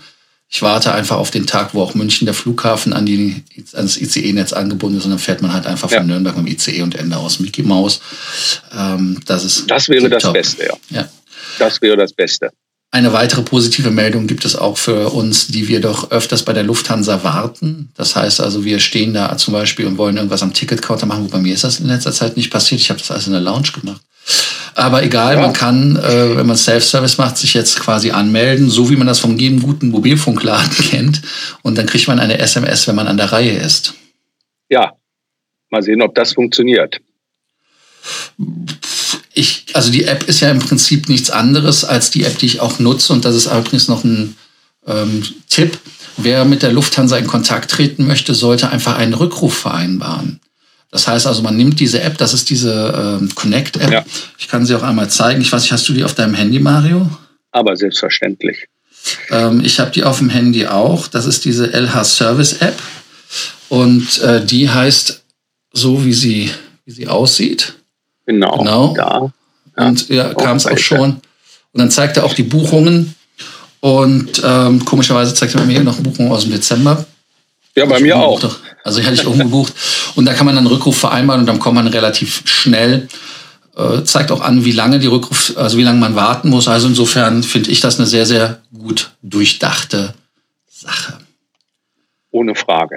Ich 0.53 0.63
warte 0.63 0.93
einfach 0.93 1.17
auf 1.17 1.31
den 1.31 1.47
Tag, 1.47 1.75
wo 1.75 1.83
auch 1.83 1.95
München 1.95 2.25
der 2.25 2.35
Flughafen 2.35 2.93
an 2.93 3.07
die, 3.07 3.45
ans 3.73 3.97
ICE-Netz 3.97 4.53
angebunden 4.53 4.99
ist 4.99 5.05
und 5.05 5.11
dann 5.11 5.21
fährt 5.21 5.43
man 5.43 5.53
halt 5.53 5.67
einfach 5.67 5.91
ja. 5.91 5.99
von 5.99 6.09
Nürnberg 6.09 6.37
mit 6.37 6.47
dem 6.47 6.53
ICE 6.53 6.83
und 6.83 6.97
Ende 6.97 7.17
aus 7.17 7.39
Mickey 7.39 7.63
Maus. 7.63 8.01
Ähm, 8.77 9.21
das 9.27 9.45
ist 9.45 9.71
das 9.71 9.89
wäre 9.89 10.09
das 10.09 10.25
top. 10.25 10.35
Beste, 10.35 10.65
ja. 10.65 10.75
ja. 10.91 11.09
Das 11.59 11.81
wäre 11.81 11.97
das 11.97 12.13
Beste. 12.13 12.51
Eine 12.93 13.13
weitere 13.13 13.43
positive 13.43 13.93
Meldung 13.93 14.27
gibt 14.27 14.45
es 14.45 14.57
auch 14.57 14.77
für 14.77 15.11
uns, 15.11 15.47
die 15.47 15.69
wir 15.69 15.81
doch 15.81 16.11
öfters 16.11 16.45
bei 16.45 16.53
der 16.53 16.65
Lufthansa 16.65 17.23
warten. 17.23 17.93
Das 17.97 18.17
heißt 18.17 18.41
also, 18.41 18.65
wir 18.65 18.81
stehen 18.81 19.15
da 19.15 19.37
zum 19.37 19.55
Beispiel 19.55 19.87
und 19.87 19.97
wollen 19.97 20.17
irgendwas 20.17 20.43
am 20.43 20.53
Ticketcounter 20.53 21.07
machen. 21.07 21.31
Bei 21.31 21.39
mir 21.39 21.55
ist 21.55 21.63
das 21.63 21.79
in 21.79 21.87
letzter 21.87 22.11
Zeit 22.11 22.37
nicht 22.37 22.51
passiert. 22.51 22.81
Ich 22.81 22.91
habe 22.91 22.99
das 22.99 23.13
alles 23.13 23.29
in 23.29 23.33
der 23.33 23.41
Lounge 23.41 23.71
gemacht. 23.81 24.03
Aber 24.75 25.03
egal, 25.03 25.35
ja. 25.35 25.41
man 25.41 25.53
kann, 25.53 25.97
äh, 25.97 26.37
wenn 26.37 26.47
man 26.47 26.57
Self-Service 26.57 27.19
macht, 27.19 27.37
sich 27.37 27.55
jetzt 27.55 27.81
quasi 27.81 28.13
anmelden, 28.13 28.71
so 28.71 28.89
wie 28.89 28.97
man 28.97 29.07
das 29.07 29.19
von 29.19 29.39
jedem 29.39 29.61
guten 29.61 29.91
Mobilfunkladen 29.91 30.73
kennt. 30.91 31.21
Und 31.63 31.77
dann 31.77 31.87
kriegt 31.87 32.09
man 32.09 32.21
eine 32.21 32.39
SMS, 32.39 32.87
wenn 32.87 32.95
man 32.95 33.09
an 33.09 33.17
der 33.17 33.33
Reihe 33.33 33.59
ist. 33.59 33.95
Ja, 34.69 34.93
mal 35.71 35.83
sehen, 35.83 36.03
ob 36.03 36.15
das 36.15 36.33
funktioniert 36.33 37.01
ich, 39.35 39.67
also 39.75 39.91
die 39.91 40.05
App 40.05 40.25
ist 40.29 40.41
ja 40.41 40.51
im 40.51 40.59
Prinzip 40.59 41.09
nichts 41.09 41.31
anderes 41.31 41.85
als 41.85 42.11
die 42.11 42.25
App, 42.25 42.39
die 42.39 42.47
ich 42.47 42.61
auch 42.61 42.79
nutze. 42.79 43.13
Und 43.13 43.25
das 43.25 43.35
ist 43.35 43.47
übrigens 43.47 43.89
noch 43.89 44.05
ein 44.05 44.37
ähm, 44.87 45.23
Tipp. 45.49 45.79
Wer 46.17 46.45
mit 46.45 46.63
der 46.63 46.73
Lufthansa 46.73 47.17
in 47.17 47.27
Kontakt 47.27 47.71
treten 47.71 48.07
möchte, 48.07 48.35
sollte 48.35 48.71
einfach 48.71 48.97
einen 48.97 49.15
Rückruf 49.15 49.57
vereinbaren. 49.57 50.41
Das 50.91 51.07
heißt 51.07 51.27
also, 51.27 51.43
man 51.43 51.57
nimmt 51.57 51.79
diese 51.79 52.01
App, 52.01 52.19
das 52.19 52.35
ist 52.35 52.51
diese 52.51 53.19
ähm, 53.21 53.33
Connect-App. 53.35 53.93
Ja. 53.93 54.05
Ich 54.39 54.49
kann 54.49 54.67
sie 54.67 54.75
auch 54.75 54.83
einmal 54.83 55.09
zeigen. 55.09 55.41
Ich 55.41 55.53
weiß 55.53 55.63
nicht, 55.63 55.73
hast 55.73 55.89
du 55.89 55.93
die 55.93 56.05
auf 56.05 56.15
deinem 56.15 56.35
Handy, 56.35 56.59
Mario? 56.59 57.09
Aber 57.53 57.77
selbstverständlich. 57.77 58.67
Ähm, 59.31 59.63
ich 59.65 59.79
habe 59.79 59.93
die 59.93 60.03
auf 60.03 60.19
dem 60.19 60.31
Handy 60.31 60.67
auch. 60.67 61.07
Das 61.07 61.27
ist 61.27 61.45
diese 61.45 61.73
LH 61.73 62.05
Service 62.05 62.55
App. 62.55 62.77
Und 63.69 64.21
äh, 64.21 64.45
die 64.45 64.69
heißt 64.69 65.23
so, 65.73 66.05
wie 66.05 66.13
sie, 66.13 66.51
wie 66.85 66.91
sie 66.91 67.07
aussieht. 67.07 67.75
Genau. 68.27 68.59
genau. 68.59 68.95
Da. 68.95 69.33
Ja, 69.77 69.87
und 69.87 70.09
ja, 70.09 70.35
kam 70.35 70.57
es 70.57 70.67
auch 70.67 70.79
schon. 70.79 71.21
Und 71.73 71.79
dann 71.79 71.91
zeigt 71.91 72.17
er 72.17 72.25
auch 72.25 72.35
die 72.35 72.43
Buchungen. 72.43 73.15
Und 73.79 74.43
ähm, 74.45 74.85
komischerweise 74.85 75.33
zeigt 75.35 75.55
er 75.55 75.65
mir 75.65 75.75
hier 75.75 75.85
noch 75.85 75.99
Buchungen 75.99 76.33
aus 76.33 76.43
dem 76.43 76.53
Dezember. 76.53 77.07
Ja, 77.77 77.87
bei 77.87 78.01
mir 78.01 78.17
auch. 78.17 78.43
Also 78.83 79.03
hatte 79.03 79.15
ich 79.15 79.27
umgebucht. 79.27 79.73
Und 80.17 80.27
da 80.27 80.35
kann 80.35 80.47
man 80.47 80.55
dann 80.55 80.67
Rückruf 80.67 80.97
vereinbaren 80.97 81.41
und 81.41 81.47
dann 81.47 81.59
kommt 81.59 81.77
man 81.77 81.87
relativ 81.87 82.43
schnell. 82.45 83.09
Äh, 83.77 84.03
zeigt 84.05 84.33
auch 84.33 84.41
an, 84.41 84.65
wie 84.65 84.73
lange 84.73 84.99
die 84.99 85.07
Rückruf, 85.07 85.55
also 85.57 85.79
wie 85.79 85.83
lange 85.83 86.01
man 86.01 86.15
warten 86.15 86.51
muss. 86.51 86.69
Also 86.69 86.89
insofern 86.89 87.43
finde 87.43 87.71
ich 87.71 87.81
das 87.81 87.99
eine 87.99 88.07
sehr, 88.07 88.27
sehr 88.27 88.61
gut 88.77 89.13
durchdachte 89.23 90.15
Sache. 90.69 91.19
Ohne 92.31 92.55
Frage. 92.55 92.97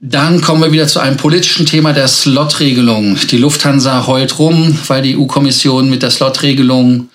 Dann 0.00 0.42
kommen 0.42 0.62
wir 0.62 0.72
wieder 0.72 0.86
zu 0.86 1.00
einem 1.00 1.16
politischen 1.16 1.64
Thema 1.64 1.92
der 1.92 2.06
Slot-Regelung. 2.06 3.16
Die 3.30 3.38
Lufthansa 3.38 4.06
heult 4.06 4.38
rum, 4.38 4.78
weil 4.88 5.02
die 5.02 5.16
EU-Kommission 5.16 5.88
mit 5.88 6.02
der 6.02 6.10
Slot-Regelung 6.10 7.08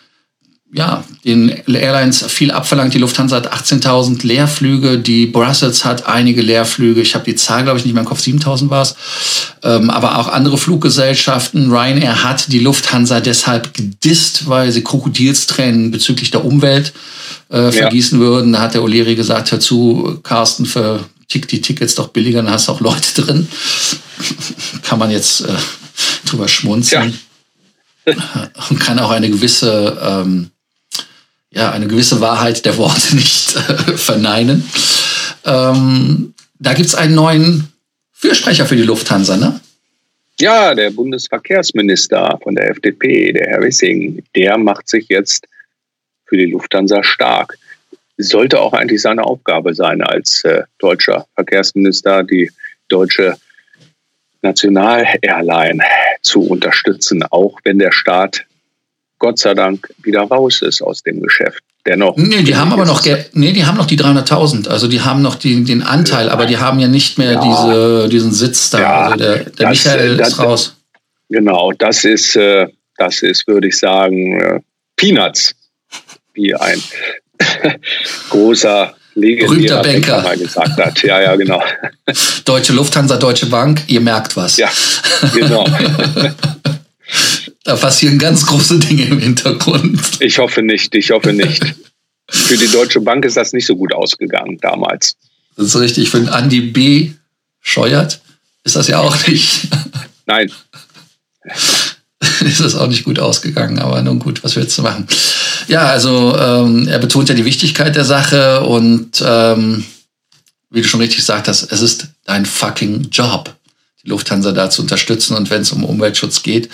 ja, 0.73 1.03
den 1.25 1.49
Airlines 1.67 2.25
viel 2.27 2.49
abverlangt. 2.49 2.93
Die 2.93 2.99
Lufthansa 2.99 3.35
hat 3.35 3.53
18.000 3.53 4.25
Leerflüge, 4.25 4.99
die 4.99 5.25
Brussels 5.25 5.83
hat 5.83 6.07
einige 6.07 6.41
Leerflüge. 6.41 7.01
Ich 7.01 7.13
habe 7.13 7.25
die 7.25 7.35
Zahl, 7.35 7.63
glaube 7.63 7.77
ich, 7.77 7.85
nicht 7.85 7.93
mehr 7.93 8.03
im 8.03 8.07
Kopf, 8.07 8.21
7.000 8.21 8.69
war 8.69 8.83
es. 8.83 8.95
Ähm, 9.63 9.89
aber 9.89 10.17
auch 10.17 10.29
andere 10.29 10.57
Fluggesellschaften. 10.57 11.71
Ryanair 11.71 12.23
hat 12.23 12.53
die 12.53 12.59
Lufthansa 12.59 13.19
deshalb 13.19 13.73
gedisst, 13.73 14.47
weil 14.47 14.71
sie 14.71 14.81
Krokodilstränen 14.83 15.91
bezüglich 15.91 16.31
der 16.31 16.45
Umwelt 16.45 16.93
äh, 17.49 17.71
vergießen 17.71 18.19
ja. 18.19 18.25
würden. 18.25 18.53
Da 18.53 18.61
hat 18.61 18.73
der 18.73 18.81
O'Leary 18.81 19.15
gesagt, 19.15 19.51
hör 19.51 19.59
zu, 19.59 20.19
Carsten, 20.23 20.65
für 20.65 21.03
tick 21.27 21.49
die 21.49 21.59
Tickets 21.59 21.95
doch 21.95 22.09
billiger, 22.09 22.41
dann 22.43 22.51
hast 22.51 22.69
du 22.69 22.71
auch 22.71 22.81
Leute 22.81 23.13
drin. 23.21 23.47
kann 24.83 24.99
man 24.99 25.11
jetzt 25.11 25.41
äh, 25.41 25.53
drüber 26.25 26.47
schmunzeln. 26.47 27.11
Ja. 27.11 27.19
Und 28.69 28.79
kann 28.79 28.99
auch 28.99 29.11
eine 29.11 29.29
gewisse, 29.29 29.97
ähm, 30.01 30.50
ja, 31.51 31.71
eine 31.71 31.87
gewisse 31.87 32.21
Wahrheit 32.21 32.65
der 32.65 32.77
Worte 32.77 33.15
nicht 33.15 33.55
äh, 33.55 33.97
verneinen. 33.97 34.67
Ähm, 35.45 36.33
da 36.59 36.73
gibt 36.73 36.87
es 36.87 36.95
einen 36.95 37.15
neuen 37.15 37.71
Fürsprecher 38.11 38.65
für 38.65 38.75
die 38.75 38.83
Lufthansa, 38.83 39.37
ne? 39.37 39.59
Ja, 40.39 40.73
der 40.73 40.89
Bundesverkehrsminister 40.89 42.39
von 42.41 42.55
der 42.55 42.71
FDP, 42.71 43.31
der 43.33 43.47
Herr 43.47 43.61
Wissing, 43.61 44.23
der 44.35 44.57
macht 44.57 44.89
sich 44.89 45.07
jetzt 45.09 45.45
für 46.25 46.37
die 46.37 46.47
Lufthansa 46.47 47.03
stark 47.03 47.57
sollte 48.23 48.59
auch 48.59 48.73
eigentlich 48.73 49.01
seine 49.01 49.23
Aufgabe 49.23 49.73
sein 49.73 50.01
als 50.01 50.43
äh, 50.43 50.63
deutscher 50.79 51.25
Verkehrsminister, 51.35 52.23
die 52.23 52.51
deutsche 52.89 53.37
National-Airline 54.41 55.83
zu 56.21 56.41
unterstützen, 56.41 57.23
auch 57.29 57.59
wenn 57.63 57.79
der 57.79 57.91
Staat 57.91 58.45
Gott 59.21 59.37
sei 59.37 59.53
Dank 59.53 59.87
wieder 60.01 60.21
raus 60.21 60.63
ist 60.63 60.81
aus 60.81 61.03
dem 61.03 61.21
Geschäft. 61.21 61.63
Dennoch. 61.85 62.17
Nee, 62.17 62.41
die 62.41 62.55
haben 62.55 62.73
aber 62.73 62.85
noch, 62.85 63.03
nee, 63.33 63.51
die 63.51 63.65
haben 63.65 63.77
noch 63.77 63.85
die 63.85 63.97
300.000. 63.97 64.67
Also 64.67 64.87
die 64.87 65.01
haben 65.01 65.21
noch 65.21 65.35
die, 65.35 65.63
den 65.63 65.83
Anteil, 65.83 66.29
aber 66.29 66.47
die 66.47 66.57
haben 66.57 66.79
ja 66.79 66.87
nicht 66.87 67.19
mehr 67.19 67.33
ja. 67.33 67.41
diese, 67.41 68.09
diesen 68.09 68.31
Sitz 68.31 68.71
da. 68.71 68.79
Ja, 68.79 68.99
also 69.01 69.17
der, 69.17 69.37
der 69.37 69.51
das, 69.51 69.69
Michael 69.69 70.17
das, 70.17 70.27
ist 70.29 70.39
raus. 70.39 70.75
Genau, 71.29 71.71
das 71.71 72.03
ist, 72.03 72.35
äh, 72.35 72.67
das 72.97 73.21
ist, 73.21 73.47
würde 73.47 73.67
ich 73.67 73.77
sagen, 73.77 74.39
äh, 74.41 74.59
Peanuts, 74.95 75.53
wie 76.33 76.55
ein 76.55 76.81
großer 78.31 78.95
legendärer 79.13 79.83
Banker 79.83 80.21
mal 80.23 80.37
gesagt 80.37 80.77
hat. 80.77 81.03
Ja, 81.03 81.21
ja, 81.21 81.35
genau. 81.35 81.61
Deutsche 82.45 82.73
Lufthansa, 82.73 83.17
Deutsche 83.17 83.45
Bank, 83.45 83.83
ihr 83.87 84.01
merkt 84.01 84.35
was. 84.35 84.57
Ja, 84.57 84.69
genau. 85.33 85.67
da 87.63 87.75
passieren 87.75 88.17
ganz 88.17 88.45
große 88.45 88.79
Dinge 88.79 89.05
im 89.05 89.19
Hintergrund. 89.19 89.99
Ich 90.19 90.39
hoffe 90.39 90.61
nicht, 90.61 90.93
ich 90.95 91.11
hoffe 91.11 91.33
nicht. 91.33 91.75
Für 92.29 92.57
die 92.57 92.67
Deutsche 92.69 93.01
Bank 93.01 93.25
ist 93.25 93.37
das 93.37 93.53
nicht 93.53 93.65
so 93.65 93.75
gut 93.75 93.93
ausgegangen 93.93 94.57
damals. 94.61 95.15
Das 95.55 95.67
ist 95.67 95.75
richtig. 95.75 96.09
Für 96.09 96.19
den 96.19 96.29
Andi 96.29 96.61
B. 96.61 97.11
Scheuert 97.59 98.21
ist 98.63 98.75
das 98.75 98.87
ja 98.87 98.99
auch 98.99 99.27
nicht. 99.27 99.67
Nein. 100.25 100.51
ist 102.41 102.59
das 102.59 102.75
auch 102.75 102.87
nicht 102.87 103.03
gut 103.03 103.19
ausgegangen, 103.19 103.79
aber 103.79 104.01
nun 104.01 104.19
gut, 104.19 104.43
was 104.43 104.55
willst 104.55 104.77
du 104.77 104.81
machen? 104.83 105.07
Ja, 105.67 105.87
also 105.87 106.35
ähm, 106.37 106.87
er 106.87 106.99
betont 106.99 107.29
ja 107.29 107.35
die 107.35 107.45
Wichtigkeit 107.45 107.95
der 107.95 108.05
Sache 108.05 108.61
und 108.61 109.23
ähm, 109.25 109.83
wie 110.69 110.81
du 110.81 110.87
schon 110.87 111.01
richtig 111.01 111.17
gesagt 111.17 111.47
hast, 111.47 111.71
es 111.71 111.81
ist 111.81 112.07
dein 112.25 112.45
fucking 112.45 113.09
Job, 113.11 113.55
die 114.03 114.09
Lufthansa 114.09 114.51
da 114.51 114.69
zu 114.69 114.81
unterstützen 114.81 115.35
und 115.35 115.49
wenn 115.49 115.61
es 115.61 115.71
um 115.71 115.83
Umweltschutz 115.83 116.43
geht. 116.43 116.69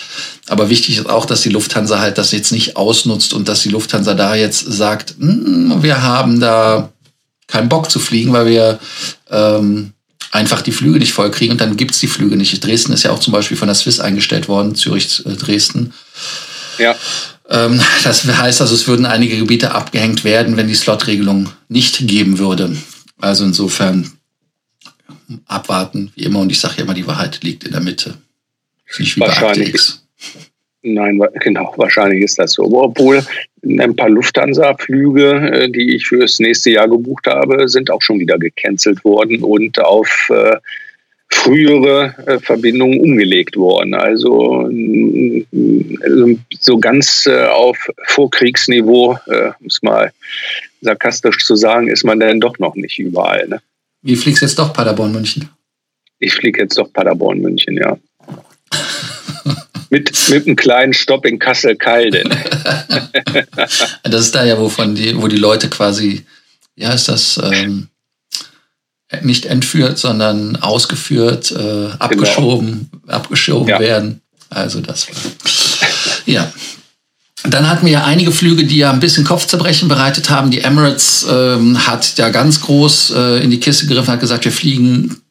Aber 0.48 0.70
wichtig 0.70 0.98
ist 0.98 1.10
auch, 1.10 1.26
dass 1.26 1.42
die 1.42 1.50
Lufthansa 1.50 2.00
halt 2.00 2.18
das 2.18 2.32
jetzt 2.32 2.52
nicht 2.52 2.78
ausnutzt 2.78 3.34
und 3.34 3.48
dass 3.48 3.62
die 3.62 3.70
Lufthansa 3.70 4.14
da 4.14 4.36
jetzt 4.36 4.60
sagt, 4.60 5.16
hm, 5.20 5.84
wir 5.84 6.04
haben 6.04 6.40
da 6.40 6.92
keinen 7.48 7.70
Bock 7.70 7.90
zu 7.92 8.00
fliegen, 8.00 8.34
weil 8.34 8.46
wir 8.46 8.80
ähm, 9.30 9.94
einfach 10.32 10.62
die 10.62 10.72
Flüge 10.72 11.00
nicht 11.00 11.14
voll 11.14 11.32
kriegen 11.32 11.52
und 11.52 11.62
dann 11.62 11.78
gibt's 11.78 12.00
die 12.00 12.08
Flüge 12.08 12.36
nicht. 12.36 12.64
Dresden 12.64 12.94
ist 12.94 13.04
ja 13.04 13.12
auch 13.12 13.20
zum 13.20 13.34
Beispiel 13.34 13.58
von 13.58 13.68
der 13.68 13.76
Swiss 13.76 14.00
eingestellt 14.00 14.48
worden, 14.48 14.76
Zürich, 14.76 15.26
äh, 15.26 15.36
Dresden. 15.36 15.94
Ja. 16.78 16.96
Ähm, 17.50 17.82
das 18.04 18.26
heißt 18.26 18.62
also, 18.62 18.76
es 18.76 18.88
würden 18.88 19.06
einige 19.06 19.38
Gebiete 19.38 19.72
abgehängt 19.72 20.24
werden, 20.24 20.58
wenn 20.58 20.68
die 20.68 20.76
Slot-Regelung 20.76 21.50
nicht 21.70 22.08
geben 22.08 22.40
würde. 22.40 22.76
Also 23.20 23.46
insofern 23.46 24.17
abwarten, 25.46 26.12
wie 26.16 26.24
immer. 26.24 26.40
Und 26.40 26.52
ich 26.52 26.60
sage 26.60 26.76
ja 26.78 26.84
immer, 26.84 26.94
die 26.94 27.08
Wahrheit 27.08 27.44
liegt 27.44 27.64
in 27.64 27.72
der 27.72 27.82
Mitte. 27.82 28.18
Nicht 29.00 29.16
wie 29.16 29.22
Wahrscheinlich. 29.22 30.00
Nein, 30.84 31.22
genau, 31.42 31.74
wahrscheinlich 31.78 32.24
ist 32.24 32.40
das 32.40 32.54
so. 32.54 32.64
Obwohl 32.64 33.22
ein 33.64 33.96
paar 33.96 34.10
Lufthansa-Flüge, 34.10 35.32
äh, 35.52 35.70
die 35.70 35.96
ich 35.96 36.08
fürs 36.08 36.40
nächste 36.40 36.72
Jahr 36.72 36.88
gebucht 36.88 37.28
habe, 37.28 37.68
sind 37.68 37.92
auch 37.92 38.02
schon 38.02 38.20
wieder 38.20 38.38
gecancelt 38.38 39.04
worden 39.04 39.44
und 39.44 39.80
auf 39.84 40.30
äh, 40.30 40.58
frühere 41.30 42.16
äh, 42.26 42.40
Verbindungen 42.40 43.02
umgelegt 43.02 43.58
worden. 43.58 43.94
Also 43.94 44.70
so 46.60 46.78
ganz 46.80 47.28
auf 47.28 47.90
Vorkriegsniveau, 48.06 49.18
um 49.60 49.66
es 49.66 49.82
mal 49.82 50.12
sarkastisch 50.82 51.46
zu 51.46 51.56
sagen, 51.56 51.90
ist 51.90 52.06
man 52.06 52.20
dann 52.20 52.40
doch 52.40 52.58
noch 52.60 52.76
nicht 52.76 53.00
überall. 53.00 53.48
Ne? 53.48 53.62
Wie 54.02 54.16
fliegst 54.16 54.42
du 54.42 54.46
jetzt 54.46 54.60
doch 54.60 54.74
Paderborn-München? 54.74 55.50
Ich 56.20 56.34
fliege 56.34 56.62
jetzt 56.62 56.78
doch 56.78 56.92
Paderborn-München, 56.92 57.78
ja. 57.78 57.98
mit, 59.90 60.30
mit 60.30 60.46
einem 60.46 60.56
kleinen 60.56 60.94
Stopp 60.94 61.26
in 61.26 61.40
Kassel-Calden. 61.40 62.30
das 64.04 64.22
ist 64.22 64.36
da 64.36 64.44
ja, 64.44 64.58
wovon 64.60 64.96
die, 64.96 65.20
wo 65.22 65.28
die 65.28 65.38
Leute 65.38 65.70
quasi, 65.70 66.26
ja, 66.76 66.94
ist 66.94 67.08
das 67.08 67.40
ähm, 67.44 67.90
nicht 69.22 69.46
entführt, 69.46 69.98
sondern 69.98 70.58
ausgeführt, 70.58 71.52
äh, 71.52 71.88
abgeschoben, 72.00 72.90
genau. 72.92 73.14
abgeschoben 73.14 73.70
ja. 73.70 73.80
werden. 73.80 74.22
Also 74.50 74.82
das 74.82 75.08
war. 75.10 75.16
Ja. 76.26 76.52
Dann 77.50 77.70
hatten 77.70 77.86
wir 77.86 77.94
ja 77.94 78.04
einige 78.04 78.32
Flüge, 78.32 78.66
die 78.66 78.78
ja 78.78 78.92
ein 78.92 79.00
bisschen 79.00 79.24
Kopfzerbrechen 79.24 79.88
bereitet 79.88 80.30
haben. 80.30 80.52
Die 80.52 80.62
Emirates 80.62 81.26
ähm, 81.30 81.88
hat 81.88 82.18
ja 82.18 82.30
ganz 82.30 82.62
groß 82.62 83.12
äh, 83.16 83.44
in 83.44 83.52
die 83.52 83.60
Kiste 83.60 83.88
gegriffen, 83.88 84.12
hat 84.12 84.20
gesagt, 84.20 84.46
wir 84.46 84.52
fliegen 84.52 85.22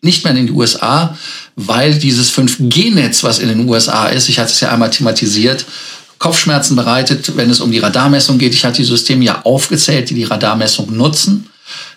nicht 0.00 0.24
mehr 0.24 0.34
in 0.34 0.46
die 0.46 0.52
USA, 0.52 1.16
weil 1.56 1.94
dieses 1.94 2.32
5G-Netz, 2.32 3.24
was 3.24 3.40
in 3.40 3.48
den 3.48 3.68
USA 3.68 4.06
ist, 4.06 4.28
ich 4.28 4.38
hatte 4.38 4.52
es 4.52 4.60
ja 4.60 4.72
einmal 4.72 4.90
thematisiert, 4.90 5.66
Kopfschmerzen 6.18 6.76
bereitet, 6.76 7.36
wenn 7.36 7.50
es 7.50 7.60
um 7.60 7.70
die 7.70 7.78
Radarmessung 7.78 8.38
geht. 8.38 8.54
Ich 8.54 8.64
hatte 8.64 8.78
die 8.78 8.84
Systeme 8.84 9.24
ja 9.24 9.42
aufgezählt, 9.42 10.10
die 10.10 10.14
die 10.14 10.24
Radarmessung 10.24 10.96
nutzen. 10.96 11.48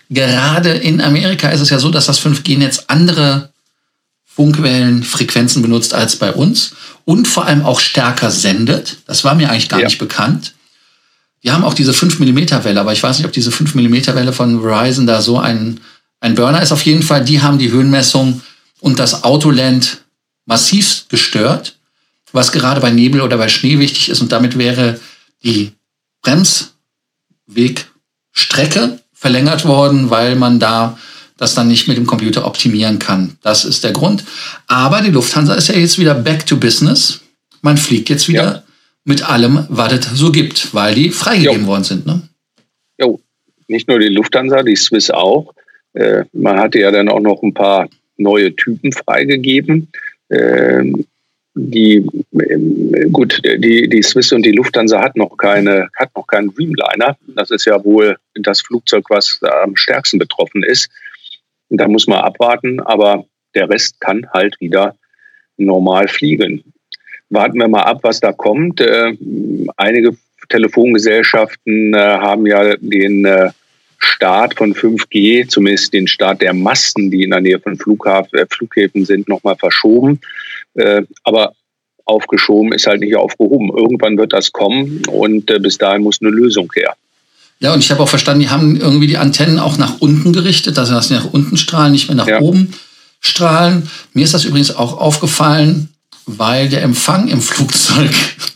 Gerade 0.10 0.72
in 0.72 1.00
Amerika 1.00 1.50
ist 1.50 1.62
es 1.62 1.70
ja 1.70 1.80
so, 1.80 1.90
dass 1.90 2.08
das 2.08 2.20
5G-Netz 2.20 2.86
andere 2.88 3.51
Funkwellenfrequenzen 4.36 5.62
benutzt 5.62 5.94
als 5.94 6.16
bei 6.16 6.32
uns 6.32 6.74
und 7.06 7.28
vor 7.28 7.46
allem 7.46 7.64
auch 7.64 7.80
stärker 7.80 8.32
sendet. 8.32 8.98
Das 9.06 9.24
war 9.24 9.36
mir 9.36 9.50
eigentlich 9.50 9.70
gar 9.70 9.80
ja. 9.80 9.88
nicht 9.88 10.00
bekannt. 10.00 10.54
Wir 11.42 11.54
haben 11.54 11.64
auch 11.64 11.74
diese 11.74 11.94
5 11.94 12.20
mm 12.20 12.64
Welle, 12.64 12.80
aber 12.80 12.94
ich 12.94 13.04
weiß 13.04 13.18
nicht, 13.18 13.26
ob 13.26 13.34
diese 13.34 13.52
5 13.52 13.76
mm 13.76 14.16
Welle 14.16 14.32
von 14.32 14.62
Verizon 14.62 15.08
da 15.08 15.22
so 15.22 15.40
ein, 15.40 15.80
ein 16.20 16.36
Burner 16.36 16.62
ist. 16.62 16.72
Auf 16.72 16.86
jeden 16.86 17.04
Fall, 17.04 17.26
die 17.26 17.42
haben 17.42 17.58
die 17.58 17.72
Höhenmessung 17.72 18.42
und 18.80 19.00
das 19.00 19.24
Autoland 19.24 20.04
massiv 20.46 21.06
gestört, 21.10 21.78
was 22.32 22.52
gerade 22.52 22.80
bei 22.80 22.92
Nebel 22.92 23.22
oder 23.22 23.38
bei 23.38 23.50
Schnee 23.50 23.80
wichtig 23.80 24.10
ist. 24.10 24.22
Und 24.22 24.32
damit 24.32 24.58
wäre 24.58 25.00
die 25.44 25.74
Bremswegstrecke 26.22 29.00
verlängert 29.14 29.66
worden, 29.66 30.10
weil 30.10 30.36
man 30.36 30.60
da 30.60 30.98
das 31.42 31.56
dann 31.56 31.68
nicht 31.68 31.88
mit 31.88 31.98
dem 31.98 32.06
Computer 32.06 32.46
optimieren 32.46 33.00
kann. 33.00 33.36
Das 33.42 33.66
ist 33.66 33.84
der 33.84 33.94
Grund. 33.94 34.24
Aber 34.68 35.02
die 35.02 35.10
Lufthansa 35.10 35.56
ist 35.56 35.70
ja 35.70 35.76
jetzt 35.76 35.98
wieder 35.98 36.14
back 36.14 36.46
to 36.46 36.56
business. 36.56 37.20
Man 37.64 37.78
fliegt 37.78 38.10
jetzt 38.10 38.30
wieder 38.30 38.44
ja. 38.44 38.64
mit 39.06 39.28
allem, 39.28 39.66
was 39.68 39.92
es 39.92 40.06
so 40.12 40.32
gibt, 40.32 40.72
weil 40.76 40.94
die 40.94 41.10
freigegeben 41.10 41.62
jo. 41.64 41.68
worden 41.68 41.84
sind. 41.84 42.06
Ne? 42.06 42.22
Jo, 43.00 43.20
nicht 43.68 43.88
nur 43.88 43.98
die 43.98 44.10
Lufthansa, 44.10 44.62
die 44.62 44.76
Swiss 44.76 45.10
auch. 45.10 45.52
Äh, 45.94 46.26
man 46.32 46.60
hatte 46.60 46.78
ja 46.78 46.92
dann 46.92 47.10
auch 47.10 47.20
noch 47.20 47.42
ein 47.42 47.56
paar 47.56 47.90
neue 48.18 48.56
Typen 48.56 48.92
freigegeben. 48.92 49.88
Ähm, 50.30 51.06
die 51.56 52.06
ähm, 52.34 53.12
gut, 53.12 53.42
die, 53.44 53.90
die 53.90 54.04
Swiss 54.04 54.32
und 54.32 54.46
die 54.46 54.52
Lufthansa 54.52 55.02
hat 55.02 55.18
noch 55.18 55.36
keine, 55.38 55.90
hat 55.98 56.12
noch 56.16 56.28
keinen 56.28 56.54
Dreamliner. 56.54 57.18
Das 57.36 57.50
ist 57.50 57.66
ja 57.66 57.84
wohl 57.84 58.16
das 58.36 58.62
Flugzeug, 58.62 59.06
was 59.10 59.40
am 59.64 59.76
stärksten 59.76 60.20
betroffen 60.20 60.62
ist. 60.62 60.88
Und 61.72 61.80
da 61.80 61.88
muss 61.88 62.06
man 62.06 62.20
abwarten, 62.20 62.82
aber 62.82 63.26
der 63.56 63.70
Rest 63.70 64.00
kann 64.02 64.28
halt 64.34 64.60
wieder 64.60 64.96
normal 65.56 66.10
fliegen. 66.10 66.64
Warten 67.30 67.60
wir 67.60 67.70
mal 67.70 67.84
ab, 67.84 68.00
was 68.04 68.20
da 68.20 68.34
kommt. 68.34 68.82
Äh, 68.82 69.18
einige 69.78 70.18
Telefongesellschaften 70.50 71.94
äh, 71.94 71.98
haben 71.98 72.46
ja 72.46 72.76
den 72.76 73.24
äh, 73.24 73.52
Start 74.00 74.58
von 74.58 74.74
5G, 74.74 75.48
zumindest 75.48 75.94
den 75.94 76.08
Start 76.08 76.42
der 76.42 76.54
Masten, 76.54 77.10
die 77.10 77.24
in 77.24 77.30
der 77.30 77.40
Nähe 77.40 77.60
von 77.60 77.78
Flughafen, 77.78 78.46
Flughäfen 78.50 79.06
sind, 79.06 79.30
nochmal 79.30 79.56
verschoben. 79.56 80.20
Aber 81.24 81.54
aufgeschoben 82.06 82.72
ist 82.72 82.88
halt 82.88 83.02
nicht 83.02 83.16
aufgehoben. 83.16 83.70
Irgendwann 83.70 84.18
wird 84.18 84.34
das 84.34 84.52
kommen 84.52 85.04
und 85.08 85.46
bis 85.62 85.78
dahin 85.78 86.02
muss 86.02 86.20
eine 86.20 86.32
Lösung 86.32 86.72
her. 86.74 86.96
Ja, 87.62 87.74
und 87.74 87.80
ich 87.80 87.92
habe 87.92 88.02
auch 88.02 88.10
verstanden, 88.10 88.42
die 88.42 88.50
haben 88.50 88.76
irgendwie 88.76 89.06
die 89.06 89.18
Antennen 89.18 89.60
auch 89.60 89.78
nach 89.78 90.00
unten 90.00 90.34
gerichtet, 90.34 90.80
also 90.80 90.94
dass 90.94 91.10
sie 91.10 91.14
nach 91.14 91.26
unten 91.32 91.58
strahlen, 91.58 91.92
nicht 91.92 92.08
mehr 92.08 92.18
nach 92.18 92.28
ja. 92.28 92.40
oben 92.40 92.74
strahlen. 93.20 93.88
Mir 94.14 94.24
ist 94.24 94.34
das 94.34 94.46
übrigens 94.46 94.76
auch 94.76 94.98
aufgefallen, 94.98 95.90
weil 96.26 96.70
der 96.70 96.82
Empfang 96.82 97.28
im 97.28 97.40
Flugzeug 97.40 98.12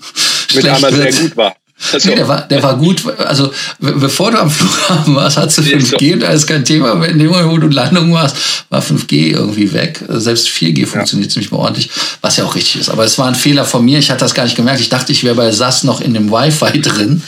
mit 0.55 0.67
einmal 0.67 0.93
sehr 0.93 1.13
gut 1.13 1.37
war. 1.37 1.55
Also. 1.91 2.09
Nee, 2.09 2.15
der 2.15 2.27
war, 2.27 2.41
der 2.47 2.63
war 2.63 2.77
gut. 2.77 3.03
Also, 3.19 3.51
bevor 3.79 4.31
du 4.31 4.39
am 4.39 4.49
Flughafen 4.49 5.13
warst, 5.13 5.37
hattest 5.37 5.57
du 5.57 5.61
5G 5.61 6.13
und 6.13 6.21
da 6.21 6.29
ist 6.29 6.47
kein 6.47 6.63
Thema. 6.63 6.91
Aber 6.93 7.07
in 7.07 7.19
dem 7.19 7.27
Moment, 7.27 7.51
wo 7.51 7.57
du 7.57 7.67
Landung 7.67 8.13
warst, 8.13 8.37
war 8.69 8.81
5G 8.81 9.33
irgendwie 9.33 9.71
weg. 9.73 10.01
Selbst 10.07 10.47
4G 10.47 10.87
funktioniert 10.87 11.29
ja. 11.29 11.33
ziemlich 11.33 11.51
ordentlich, 11.51 11.89
was 12.21 12.37
ja 12.37 12.45
auch 12.45 12.55
richtig 12.55 12.79
ist. 12.79 12.89
Aber 12.89 13.03
es 13.03 13.17
war 13.17 13.27
ein 13.27 13.35
Fehler 13.35 13.65
von 13.65 13.83
mir. 13.83 13.99
Ich 13.99 14.09
hatte 14.09 14.21
das 14.21 14.33
gar 14.33 14.45
nicht 14.45 14.55
gemerkt. 14.55 14.79
Ich 14.79 14.89
dachte, 14.89 15.11
ich 15.11 15.25
wäre 15.25 15.35
bei 15.35 15.51
SAS 15.51 15.83
noch 15.83 15.99
in 15.99 16.13
dem 16.13 16.31
Wi-Fi 16.31 16.81
drin. 16.81 17.21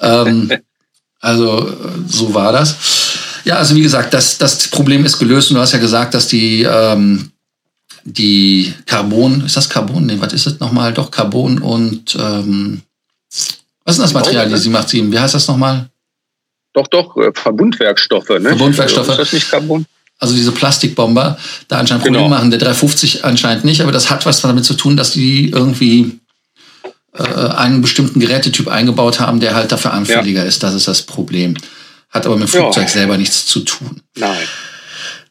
Ähm, 0.00 0.52
Also 1.22 1.72
so 2.06 2.34
war 2.34 2.52
das. 2.52 2.76
Ja, 3.44 3.56
also 3.56 3.74
wie 3.76 3.82
gesagt, 3.82 4.12
das, 4.12 4.38
das 4.38 4.68
Problem 4.68 5.04
ist 5.04 5.18
gelöst 5.18 5.50
und 5.50 5.56
du 5.56 5.62
hast 5.62 5.72
ja 5.72 5.78
gesagt, 5.78 6.14
dass 6.14 6.26
die, 6.26 6.64
ähm, 6.64 7.30
die 8.04 8.74
Carbon, 8.86 9.44
ist 9.46 9.56
das 9.56 9.68
Carbon? 9.68 10.04
Nee, 10.04 10.16
was 10.18 10.32
ist 10.32 10.46
das 10.46 10.60
nochmal? 10.60 10.92
Doch, 10.92 11.10
Carbon 11.10 11.58
und 11.60 12.16
ähm, 12.16 12.82
was 13.84 13.96
ist 13.96 14.02
das 14.02 14.12
Material, 14.12 14.48
die 14.48 14.56
sie 14.56 14.68
macht? 14.68 14.92
Wie 14.92 15.18
heißt 15.18 15.34
das 15.34 15.46
nochmal? 15.46 15.88
Doch, 16.72 16.88
doch, 16.88 17.16
äh, 17.16 17.30
Verbundwerkstoffe. 17.32 18.28
Ne? 18.28 18.50
Verbundwerkstoffe. 18.50 19.08
Ist 19.08 19.18
das 19.18 19.32
nicht 19.32 19.50
Carbon? 19.50 19.86
Also 20.18 20.34
diese 20.34 20.52
Plastikbomber 20.52 21.36
da 21.68 21.78
anscheinend 21.78 22.04
Probleme 22.04 22.24
genau. 22.24 22.36
machen. 22.36 22.50
Der 22.50 22.60
350 22.60 23.24
anscheinend 23.24 23.64
nicht, 23.64 23.80
aber 23.80 23.92
das 23.92 24.10
hat 24.10 24.26
was 24.26 24.40
damit 24.40 24.64
zu 24.64 24.74
tun, 24.74 24.96
dass 24.96 25.12
die 25.12 25.50
irgendwie 25.50 26.20
äh, 27.14 27.22
einen 27.22 27.82
bestimmten 27.82 28.20
Gerätetyp 28.20 28.68
eingebaut 28.68 29.20
haben, 29.20 29.40
der 29.40 29.54
halt 29.54 29.72
dafür 29.72 29.92
anfälliger 29.92 30.42
ja. 30.42 30.48
ist. 30.48 30.62
Das 30.62 30.74
ist 30.74 30.88
das 30.88 31.02
Problem. 31.02 31.56
Hat 32.10 32.26
aber 32.26 32.36
mit 32.36 32.48
dem 32.48 32.52
Flugzeug 32.52 32.84
ja. 32.84 32.88
selber 32.88 33.16
nichts 33.16 33.46
zu 33.46 33.60
tun. 33.60 34.00
Nein. 34.16 34.46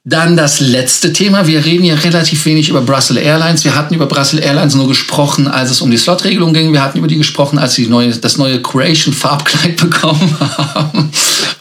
Dann 0.04 0.36
das 0.36 0.60
letzte 0.60 1.14
Thema. 1.14 1.46
Wir 1.46 1.64
reden 1.64 1.84
ja 1.84 1.94
relativ 1.94 2.46
wenig 2.46 2.70
über 2.70 2.82
Brussels 2.82 3.20
Airlines. 3.20 3.64
Wir 3.64 3.76
hatten 3.76 3.94
über 3.94 4.08
Brussels 4.08 4.42
Airlines 4.42 4.74
nur 4.74 4.88
gesprochen, 4.88 5.48
als 5.48 5.70
es 5.70 5.80
um 5.82 5.92
die 5.92 5.98
Slot-Regelung 5.98 6.54
ging. 6.54 6.74
Wir 6.74 6.82
hatten 6.82 6.98
über 6.98 7.08
die 7.08 7.18
gesprochen, 7.18 7.60
als 7.60 7.76
sie 7.76 7.86
neue, 7.86 8.10
das 8.10 8.38
neue 8.38 8.60
Croatian-Farbkleid 8.64 9.78
bekommen 9.78 10.36
haben. 10.40 11.12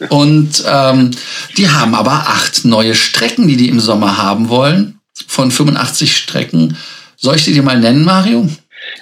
Und 0.09 0.64
ähm, 0.66 1.11
die 1.59 1.68
haben 1.68 1.94
aber 1.94 2.12
acht 2.12 2.64
neue 2.64 2.94
Strecken, 2.94 3.46
die 3.46 3.59
die 3.59 3.68
im 3.68 3.78
Sommer 3.78 4.16
haben 4.16 4.48
wollen. 4.48 4.98
Von 5.26 5.50
85 5.50 6.16
Strecken. 6.16 6.78
Soll 7.18 7.37
ich 7.37 7.44
die 7.44 7.52
dir 7.52 7.62
mal 7.62 7.78
nennen, 7.78 8.04
Mario? 8.04 8.48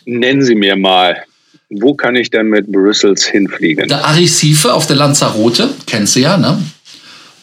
Nennen 0.05 0.42
Sie 0.42 0.55
mir 0.55 0.77
mal, 0.77 1.24
wo 1.70 1.94
kann 1.94 2.16
ich 2.16 2.31
denn 2.31 2.48
mit 2.48 2.70
Brussels 2.70 3.27
hinfliegen? 3.27 3.88
Der 3.88 4.05
Arrecife 4.05 4.72
auf 4.72 4.87
der 4.87 4.96
Lanzarote, 4.96 5.70
kennst 5.87 6.16
du 6.16 6.20
ja, 6.20 6.37
ne? 6.37 6.62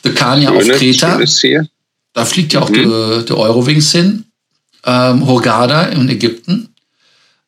Der 0.04 0.14
Kania 0.14 0.52
auf 0.52 0.68
Kreta. 0.68 1.20
Da 2.14 2.26
fliegt 2.26 2.54
ja 2.54 2.62
auch 2.62 2.70
mhm. 2.70 3.26
der 3.28 3.38
Eurowings 3.38 3.92
hin. 3.92 4.24
Ähm, 4.86 5.26
Hurghada 5.26 5.84
in 5.88 6.08
Ägypten. 6.10 6.70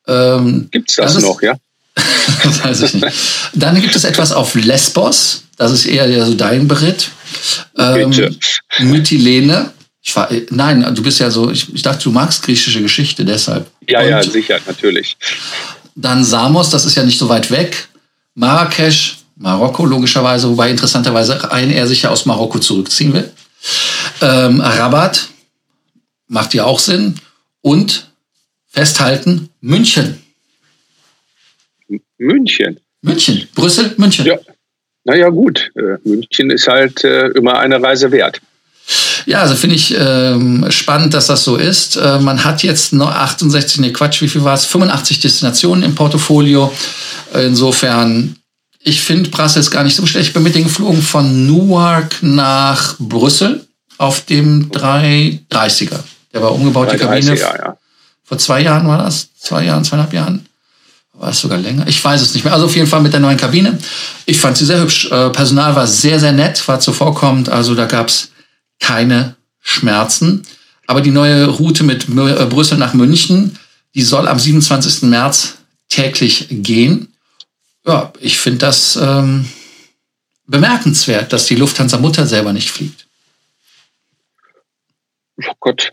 Ähm, 0.06 0.68
Gibt 0.70 0.90
es 0.90 0.96
das, 0.96 1.14
das 1.14 1.22
noch, 1.22 1.40
ja? 1.40 1.54
das 2.44 2.64
weiß 2.64 2.82
ich 2.82 2.94
nicht. 2.94 3.16
Dann 3.54 3.80
gibt 3.80 3.94
es 3.94 4.04
etwas 4.04 4.32
auf 4.32 4.54
Lesbos. 4.54 5.44
Das 5.56 5.72
ist 5.72 5.86
eher 5.86 6.26
so 6.26 6.34
dein 6.34 6.68
Beritt. 6.68 7.10
Ähm, 7.76 8.14
Mytilene. 8.80 9.72
Ich 10.08 10.16
war, 10.16 10.30
äh, 10.30 10.46
nein, 10.48 10.94
du 10.94 11.02
bist 11.02 11.20
ja 11.20 11.30
so, 11.30 11.50
ich, 11.50 11.74
ich 11.74 11.82
dachte, 11.82 12.04
du 12.04 12.10
magst 12.10 12.42
griechische 12.42 12.80
Geschichte, 12.80 13.26
deshalb. 13.26 13.70
Ja, 13.86 14.00
Und 14.00 14.08
ja, 14.08 14.22
sicher, 14.22 14.58
natürlich. 14.66 15.18
Dann 15.94 16.24
Samos, 16.24 16.70
das 16.70 16.86
ist 16.86 16.94
ja 16.94 17.02
nicht 17.02 17.18
so 17.18 17.28
weit 17.28 17.50
weg. 17.50 17.88
Marrakesch, 18.34 19.18
Marokko 19.36 19.84
logischerweise, 19.84 20.48
wobei 20.48 20.70
interessanterweise 20.70 21.52
ein 21.52 21.70
er 21.70 21.86
sich 21.86 22.00
ja 22.00 22.08
aus 22.08 22.24
Marokko 22.24 22.58
zurückziehen 22.58 23.12
will. 23.12 23.30
Ähm, 24.22 24.62
Rabat 24.62 25.28
macht 26.26 26.54
ja 26.54 26.64
auch 26.64 26.78
Sinn. 26.78 27.16
Und 27.60 28.10
festhalten, 28.66 29.50
München. 29.60 30.22
München. 32.16 32.80
München, 33.02 33.46
Brüssel, 33.54 33.92
München. 33.98 34.24
Ja. 34.24 34.38
Naja, 35.04 35.28
gut. 35.28 35.70
Äh, 35.74 35.98
München 36.08 36.48
ist 36.48 36.66
halt 36.66 37.04
äh, 37.04 37.26
immer 37.28 37.58
eine 37.58 37.82
Reise 37.82 38.10
wert. 38.10 38.40
Ja, 39.28 39.40
also 39.40 39.56
finde 39.56 39.76
ich 39.76 39.94
ähm, 39.94 40.64
spannend, 40.70 41.12
dass 41.12 41.26
das 41.26 41.44
so 41.44 41.56
ist. 41.56 41.96
Äh, 41.96 42.18
man 42.18 42.44
hat 42.44 42.62
jetzt 42.62 42.94
noch 42.94 43.10
68, 43.10 43.78
nee 43.80 43.92
Quatsch, 43.92 44.22
wie 44.22 44.28
viel 44.28 44.42
war 44.42 44.54
es? 44.54 44.64
85 44.64 45.20
Destinationen 45.20 45.84
im 45.84 45.94
Portfolio. 45.94 46.72
Insofern, 47.34 48.36
ich 48.80 49.02
finde 49.02 49.28
Brussels 49.28 49.70
gar 49.70 49.84
nicht 49.84 49.96
so 49.96 50.06
schlecht. 50.06 50.28
Ich 50.28 50.32
bin 50.32 50.42
mit 50.42 50.54
den 50.54 50.64
geflogen 50.64 51.02
von 51.02 51.46
Newark 51.46 52.16
nach 52.22 52.94
Brüssel 52.98 53.66
auf 53.98 54.22
dem 54.22 54.70
330er. 54.70 55.98
Der 56.32 56.40
war 56.40 56.52
umgebaut, 56.52 56.90
die 56.90 56.96
Kabine. 56.96 57.38
Ja. 57.38 57.76
Vor 58.24 58.38
zwei 58.38 58.62
Jahren 58.62 58.88
war 58.88 58.96
das? 58.96 59.28
Zwei 59.38 59.64
Jahren, 59.64 59.84
zweieinhalb 59.84 60.14
Jahren? 60.14 60.46
War 61.12 61.32
es 61.32 61.40
sogar 61.40 61.58
länger? 61.58 61.86
Ich 61.86 62.02
weiß 62.02 62.22
es 62.22 62.32
nicht 62.32 62.44
mehr. 62.44 62.54
Also 62.54 62.64
auf 62.64 62.74
jeden 62.74 62.88
Fall 62.88 63.02
mit 63.02 63.12
der 63.12 63.20
neuen 63.20 63.36
Kabine. 63.36 63.76
Ich 64.24 64.40
fand 64.40 64.56
sie 64.56 64.64
sehr 64.64 64.80
hübsch. 64.80 65.10
Äh, 65.10 65.28
Personal 65.28 65.76
war 65.76 65.86
sehr, 65.86 66.18
sehr 66.18 66.32
nett, 66.32 66.66
war 66.66 66.80
zuvorkommend. 66.80 67.50
Also 67.50 67.74
da 67.74 67.84
gab 67.84 68.08
es 68.08 68.30
keine 68.80 69.36
Schmerzen. 69.60 70.46
Aber 70.86 71.00
die 71.00 71.10
neue 71.10 71.46
Route 71.46 71.84
mit 71.84 72.08
äh, 72.08 72.46
Brüssel 72.46 72.78
nach 72.78 72.94
München, 72.94 73.58
die 73.94 74.02
soll 74.02 74.28
am 74.28 74.38
27. 74.38 75.02
März 75.02 75.58
täglich 75.88 76.46
gehen. 76.50 77.14
Ja, 77.86 78.12
ich 78.20 78.38
finde 78.38 78.58
das 78.58 78.96
ähm, 78.96 79.48
bemerkenswert, 80.46 81.32
dass 81.32 81.46
die 81.46 81.56
Lufthansa 81.56 81.98
Mutter 81.98 82.26
selber 82.26 82.52
nicht 82.52 82.70
fliegt. 82.70 83.06
Oh 85.44 85.52
Gott, 85.60 85.92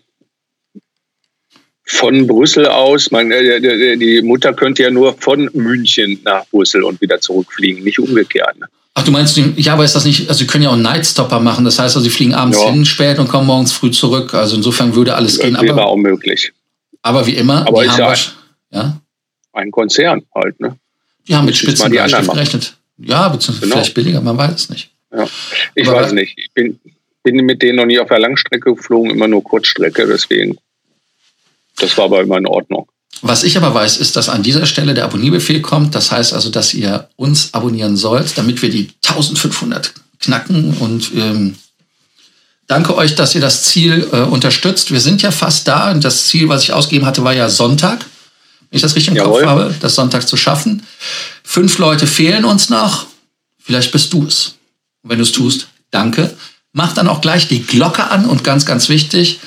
von 1.85 2.25
Brüssel 2.25 2.65
aus, 2.65 3.11
man, 3.11 3.31
äh, 3.31 3.97
die 3.97 4.21
Mutter 4.23 4.53
könnte 4.53 4.83
ja 4.83 4.89
nur 4.89 5.15
von 5.19 5.49
München 5.53 6.19
nach 6.23 6.45
Brüssel 6.47 6.83
und 6.83 6.99
wieder 6.99 7.21
zurückfliegen, 7.21 7.83
nicht 7.83 7.99
umgekehrt. 7.99 8.57
Ach, 8.97 9.03
du 9.03 9.11
meinst, 9.11 9.37
ja, 9.37 9.73
aber 9.73 9.83
ist 9.83 9.93
das 9.93 10.05
nicht, 10.05 10.29
also 10.29 10.39
sie 10.39 10.47
können 10.47 10.63
ja 10.63 10.69
auch 10.69 10.73
einen 10.73 10.81
Nightstopper 10.81 11.39
machen, 11.41 11.65
das 11.65 11.77
heißt, 11.77 11.95
also 11.95 11.99
sie 11.99 12.09
fliegen 12.09 12.33
abends 12.33 12.57
ja. 12.57 12.71
hin, 12.71 12.85
spät 12.85 13.19
und 13.19 13.27
kommen 13.27 13.45
morgens 13.45 13.73
früh 13.73 13.91
zurück, 13.91 14.33
also 14.33 14.55
insofern 14.55 14.95
würde 14.95 15.15
alles 15.15 15.37
gehen. 15.37 15.53
Das 15.53 15.63
wäre 15.63 15.85
auch 15.85 15.97
möglich. 15.97 16.53
Aber 17.01 17.27
wie 17.27 17.35
immer, 17.35 17.67
aber 17.67 17.83
ist 17.83 17.97
ja, 17.97 18.09
ein, 18.09 18.17
ja 18.71 19.01
ein 19.55 19.71
Konzern 19.71 20.23
halt, 20.33 20.59
ne? 20.59 20.77
Die 21.27 21.35
haben 21.35 21.45
mit 21.45 21.55
Spitzengleichgewicht 21.55 22.31
gerechnet. 22.31 22.77
Ja, 22.97 23.27
beziehungsweise 23.29 23.61
genau. 23.61 23.75
vielleicht 23.75 23.93
billiger, 23.93 24.21
man 24.21 24.37
weiß 24.37 24.53
es 24.53 24.69
nicht. 24.69 24.91
Ja. 25.11 25.27
Ich 25.73 25.87
aber 25.87 26.01
weiß 26.01 26.11
nicht, 26.13 26.37
ich 26.37 26.51
bin, 26.53 26.79
bin 27.23 27.35
mit 27.37 27.61
denen 27.61 27.77
noch 27.77 27.85
nie 27.85 27.99
auf 27.99 28.07
der 28.07 28.19
Langstrecke 28.19 28.75
geflogen, 28.75 29.11
immer 29.11 29.27
nur 29.27 29.43
Kurzstrecke, 29.43 30.07
deswegen 30.07 30.57
das 31.77 31.97
war 31.97 32.05
aber 32.05 32.21
immer 32.21 32.37
in 32.37 32.47
Ordnung. 32.47 32.87
Was 33.27 33.41
ich 33.41 33.57
aber 33.57 33.73
weiß, 33.73 33.97
ist, 33.97 34.15
dass 34.15 34.29
an 34.29 34.43
dieser 34.43 34.67
Stelle 34.67 34.93
der 34.93 35.05
Abonnierbefehl 35.05 35.59
kommt. 35.59 35.95
Das 35.95 36.11
heißt 36.11 36.31
also, 36.31 36.51
dass 36.51 36.75
ihr 36.75 37.09
uns 37.15 37.55
abonnieren 37.55 37.97
sollt, 37.97 38.37
damit 38.37 38.61
wir 38.61 38.69
die 38.69 38.89
1500 39.03 39.93
knacken. 40.19 40.75
Und 40.77 41.11
ähm, 41.15 41.55
danke 42.67 42.95
euch, 42.95 43.15
dass 43.15 43.33
ihr 43.33 43.41
das 43.41 43.63
Ziel 43.63 44.07
äh, 44.11 44.17
unterstützt. 44.19 44.91
Wir 44.91 44.99
sind 44.99 45.23
ja 45.23 45.31
fast 45.31 45.67
da. 45.67 45.89
Und 45.89 46.03
das 46.03 46.27
Ziel, 46.27 46.49
was 46.49 46.61
ich 46.61 46.73
ausgegeben 46.73 47.07
hatte, 47.07 47.23
war 47.23 47.33
ja 47.33 47.49
Sonntag. 47.49 48.05
Wenn 48.69 48.77
ich 48.77 48.83
das 48.83 48.95
richtig 48.95 49.09
im 49.09 49.15
Jawohl. 49.15 49.41
Kopf 49.41 49.49
habe, 49.49 49.75
das 49.79 49.95
Sonntag 49.95 50.27
zu 50.27 50.37
schaffen. 50.37 50.83
Fünf 51.43 51.79
Leute 51.79 52.05
fehlen 52.05 52.45
uns 52.45 52.69
noch. 52.69 53.07
Vielleicht 53.57 53.91
bist 53.91 54.13
du 54.13 54.27
es. 54.27 54.53
Und 55.01 55.09
wenn 55.09 55.17
du 55.17 55.23
es 55.23 55.31
tust, 55.31 55.67
danke. 55.89 56.35
Mach 56.73 56.93
dann 56.93 57.07
auch 57.07 57.21
gleich 57.21 57.47
die 57.47 57.63
Glocke 57.63 58.11
an 58.11 58.25
und 58.25 58.43
ganz, 58.43 58.67
ganz 58.67 58.87
wichtig, 58.87 59.39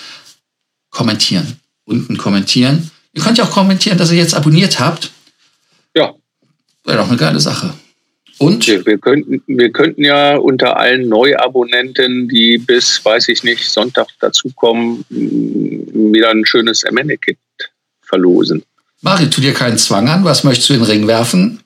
kommentieren 0.90 1.60
unten 1.88 2.18
kommentieren. 2.18 2.90
Ihr 3.18 3.24
könnt 3.24 3.36
ja 3.36 3.42
auch 3.42 3.50
kommentieren, 3.50 3.98
dass 3.98 4.12
ihr 4.12 4.18
jetzt 4.18 4.34
abonniert 4.34 4.78
habt. 4.78 5.10
Ja. 5.96 6.14
Wäre 6.84 6.98
doch 6.98 7.08
eine 7.08 7.16
geile 7.16 7.40
Sache. 7.40 7.74
Und? 8.38 8.64
Wir, 8.68 8.86
wir, 8.86 8.96
könnten, 8.98 9.42
wir 9.48 9.72
könnten 9.72 10.04
ja 10.04 10.36
unter 10.36 10.76
allen 10.76 11.08
Neuabonnenten, 11.08 12.28
die 12.28 12.58
bis, 12.58 13.04
weiß 13.04 13.26
ich 13.30 13.42
nicht, 13.42 13.68
Sonntag 13.68 14.06
dazukommen, 14.20 15.04
wieder 15.10 16.30
ein 16.30 16.46
schönes 16.46 16.84
MN-Kit 16.88 17.38
verlosen. 18.02 18.62
Mari, 19.00 19.28
tu 19.28 19.40
dir 19.40 19.52
keinen 19.52 19.78
Zwang 19.78 20.08
an. 20.08 20.22
Was 20.22 20.44
möchtest 20.44 20.70
du 20.70 20.74
in 20.74 20.80
den 20.80 20.86
Ring 20.88 21.06
werfen? 21.08 21.60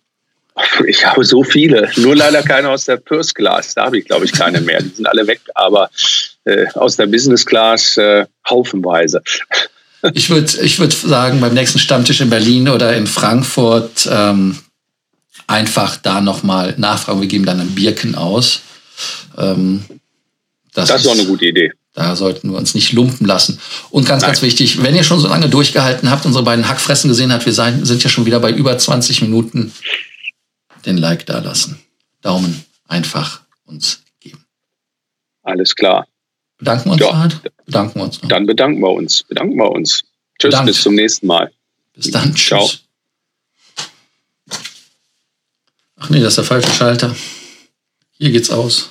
Ich 0.86 1.04
habe 1.06 1.24
so 1.24 1.42
viele. 1.42 1.90
Nur 1.96 2.14
leider 2.14 2.42
keine 2.42 2.68
aus 2.68 2.84
der 2.84 3.00
First 3.00 3.34
Class. 3.34 3.74
Da 3.74 3.86
habe 3.86 3.98
ich, 3.98 4.04
glaube 4.04 4.26
ich, 4.26 4.32
keine 4.32 4.60
mehr. 4.60 4.82
Die 4.82 4.88
sind 4.88 5.06
alle 5.06 5.26
weg. 5.26 5.40
Aber 5.54 5.90
äh, 6.44 6.66
aus 6.74 6.96
der 6.96 7.06
Business 7.06 7.44
Class 7.44 7.96
äh, 7.96 8.26
haufenweise. 8.48 9.22
Ich 10.14 10.30
würde 10.30 10.60
ich 10.62 10.78
würd 10.78 10.92
sagen, 10.92 11.40
beim 11.40 11.54
nächsten 11.54 11.78
Stammtisch 11.78 12.20
in 12.20 12.30
Berlin 12.30 12.68
oder 12.68 12.96
in 12.96 13.06
Frankfurt 13.06 14.08
ähm, 14.10 14.58
einfach 15.46 15.96
da 15.96 16.20
nochmal 16.20 16.74
nachfragen. 16.76 17.20
Wir 17.20 17.28
geben 17.28 17.46
dann 17.46 17.60
ein 17.60 17.74
Bierken 17.74 18.14
aus. 18.14 18.62
Ähm, 19.38 19.84
das, 20.74 20.88
das 20.88 21.02
ist 21.02 21.06
auch 21.06 21.12
eine 21.12 21.26
gute 21.26 21.46
Idee. 21.46 21.70
Da 21.94 22.16
sollten 22.16 22.50
wir 22.50 22.56
uns 22.56 22.74
nicht 22.74 22.92
lumpen 22.92 23.26
lassen. 23.26 23.60
Und 23.90 24.06
ganz, 24.06 24.22
Nein. 24.22 24.30
ganz 24.30 24.42
wichtig, 24.42 24.82
wenn 24.82 24.94
ihr 24.94 25.04
schon 25.04 25.20
so 25.20 25.28
lange 25.28 25.48
durchgehalten 25.48 26.10
habt, 26.10 26.24
unsere 26.24 26.44
beiden 26.44 26.66
Hackfressen 26.66 27.08
gesehen 27.08 27.32
habt, 27.32 27.44
wir 27.44 27.52
sind 27.52 28.02
ja 28.02 28.08
schon 28.08 28.24
wieder 28.24 28.40
bei 28.40 28.50
über 28.50 28.76
20 28.76 29.22
Minuten, 29.22 29.72
den 30.86 30.96
Like 30.96 31.26
da 31.26 31.40
lassen. 31.40 31.78
Daumen 32.22 32.64
einfach 32.88 33.42
uns 33.66 34.00
geben. 34.20 34.44
Alles 35.42 35.76
klar. 35.76 36.06
Bedanken 36.62 36.90
wir 36.90 36.92
uns, 36.92 37.00
ja. 37.00 37.28
Bedanken 37.66 37.98
wir 37.98 38.04
uns. 38.04 38.20
Dann 38.22 38.46
bedanken 38.46 38.80
wir 38.80 38.90
uns. 38.90 39.24
Bedanken 39.24 39.56
wir 39.56 39.68
uns. 39.68 40.04
Tschüss, 40.38 40.50
Bedankt. 40.50 40.66
bis 40.66 40.82
zum 40.82 40.94
nächsten 40.94 41.26
Mal. 41.26 41.50
Bis 41.92 42.12
dann. 42.12 42.36
Ciao. 42.36 42.64
Tschüss. 42.64 42.84
Ach 45.96 46.08
nee, 46.10 46.20
das 46.20 46.28
ist 46.28 46.36
der 46.36 46.44
falsche 46.44 46.70
Schalter. 46.70 47.16
Hier 48.12 48.30
geht's 48.30 48.50
aus. 48.50 48.90